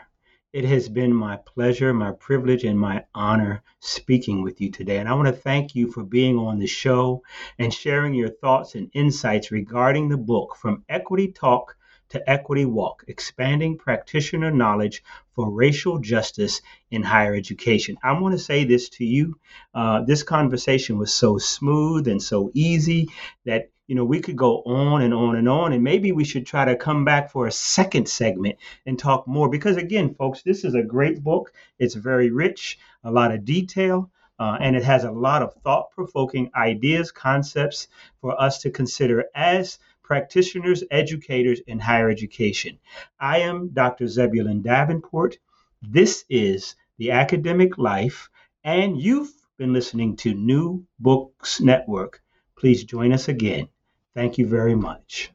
It 0.53 0.65
has 0.65 0.87
been 0.87 1.13
my 1.13 1.37
pleasure, 1.37 1.93
my 1.93 2.11
privilege, 2.11 2.63
and 2.63 2.79
my 2.79 3.03
honor 3.15 3.63
speaking 3.79 4.43
with 4.43 4.61
you 4.61 4.69
today. 4.69 4.97
And 4.97 5.09
I 5.09 5.13
want 5.13 5.27
to 5.27 5.33
thank 5.33 5.75
you 5.75 5.91
for 5.91 6.03
being 6.03 6.37
on 6.37 6.59
the 6.59 6.67
show 6.67 7.23
and 7.57 7.73
sharing 7.73 8.13
your 8.13 8.29
thoughts 8.29 8.75
and 8.75 8.91
insights 8.93 9.49
regarding 9.49 10.09
the 10.09 10.17
book 10.17 10.55
From 10.55 10.83
Equity 10.89 11.29
Talk 11.29 11.75
to 12.13 12.29
Equity 12.29 12.65
Walk 12.65 13.03
Expanding 13.07 13.75
Practitioner 13.75 14.51
Knowledge 14.51 15.03
for 15.33 15.49
Racial 15.49 15.97
Justice 15.97 16.61
in 16.91 17.01
Higher 17.01 17.33
Education. 17.33 17.97
I 18.03 18.19
want 18.19 18.33
to 18.33 18.39
say 18.39 18.65
this 18.65 18.89
to 18.89 19.03
you. 19.03 19.39
Uh, 19.73 20.03
this 20.03 20.21
conversation 20.21 20.99
was 20.99 21.11
so 21.11 21.39
smooth 21.39 22.07
and 22.07 22.21
so 22.21 22.51
easy 22.53 23.09
that 23.45 23.71
you 23.87 23.95
know, 23.95 24.05
we 24.05 24.21
could 24.21 24.37
go 24.37 24.61
on 24.61 25.01
and 25.01 25.13
on 25.13 25.35
and 25.35 25.49
on, 25.49 25.73
and 25.73 25.83
maybe 25.83 26.11
we 26.11 26.23
should 26.23 26.45
try 26.45 26.63
to 26.65 26.75
come 26.75 27.03
back 27.03 27.31
for 27.31 27.47
a 27.47 27.51
second 27.51 28.07
segment 28.07 28.57
and 28.85 28.97
talk 28.97 29.27
more. 29.27 29.49
Because 29.49 29.75
again, 29.75 30.13
folks, 30.13 30.41
this 30.43 30.63
is 30.63 30.73
a 30.73 30.83
great 30.83 31.21
book. 31.21 31.51
It's 31.79 31.95
very 31.95 32.29
rich, 32.29 32.79
a 33.03 33.11
lot 33.11 33.33
of 33.33 33.43
detail, 33.43 34.09
uh, 34.39 34.57
and 34.61 34.75
it 34.75 34.83
has 34.83 35.03
a 35.03 35.11
lot 35.11 35.41
of 35.41 35.53
thought 35.63 35.91
provoking 35.91 36.51
ideas, 36.55 37.11
concepts 37.11 37.87
for 38.21 38.39
us 38.41 38.59
to 38.59 38.71
consider 38.71 39.25
as 39.35 39.79
practitioners, 40.03 40.83
educators 40.91 41.61
in 41.65 41.79
higher 41.79 42.09
education. 42.09 42.77
I 43.19 43.39
am 43.39 43.69
Dr. 43.69 44.07
Zebulon 44.07 44.61
Davenport. 44.61 45.37
This 45.81 46.25
is 46.29 46.75
The 46.97 47.11
Academic 47.11 47.77
Life, 47.77 48.29
and 48.63 49.01
you've 49.01 49.31
been 49.57 49.73
listening 49.73 50.15
to 50.17 50.33
New 50.33 50.85
Books 50.99 51.61
Network. 51.61 52.21
Please 52.55 52.83
join 52.83 53.13
us 53.13 53.27
again. 53.27 53.69
Thank 54.13 54.37
you 54.37 54.45
very 54.45 54.75
much. 54.75 55.31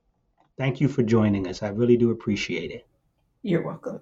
Thank 0.57 0.81
you 0.81 0.89
for 0.89 1.03
joining 1.03 1.47
us. 1.49 1.62
I 1.62 1.69
really 1.69 1.97
do 1.97 2.11
appreciate 2.11 2.71
it. 2.71 2.87
You're 3.43 3.64
welcome. 3.64 4.01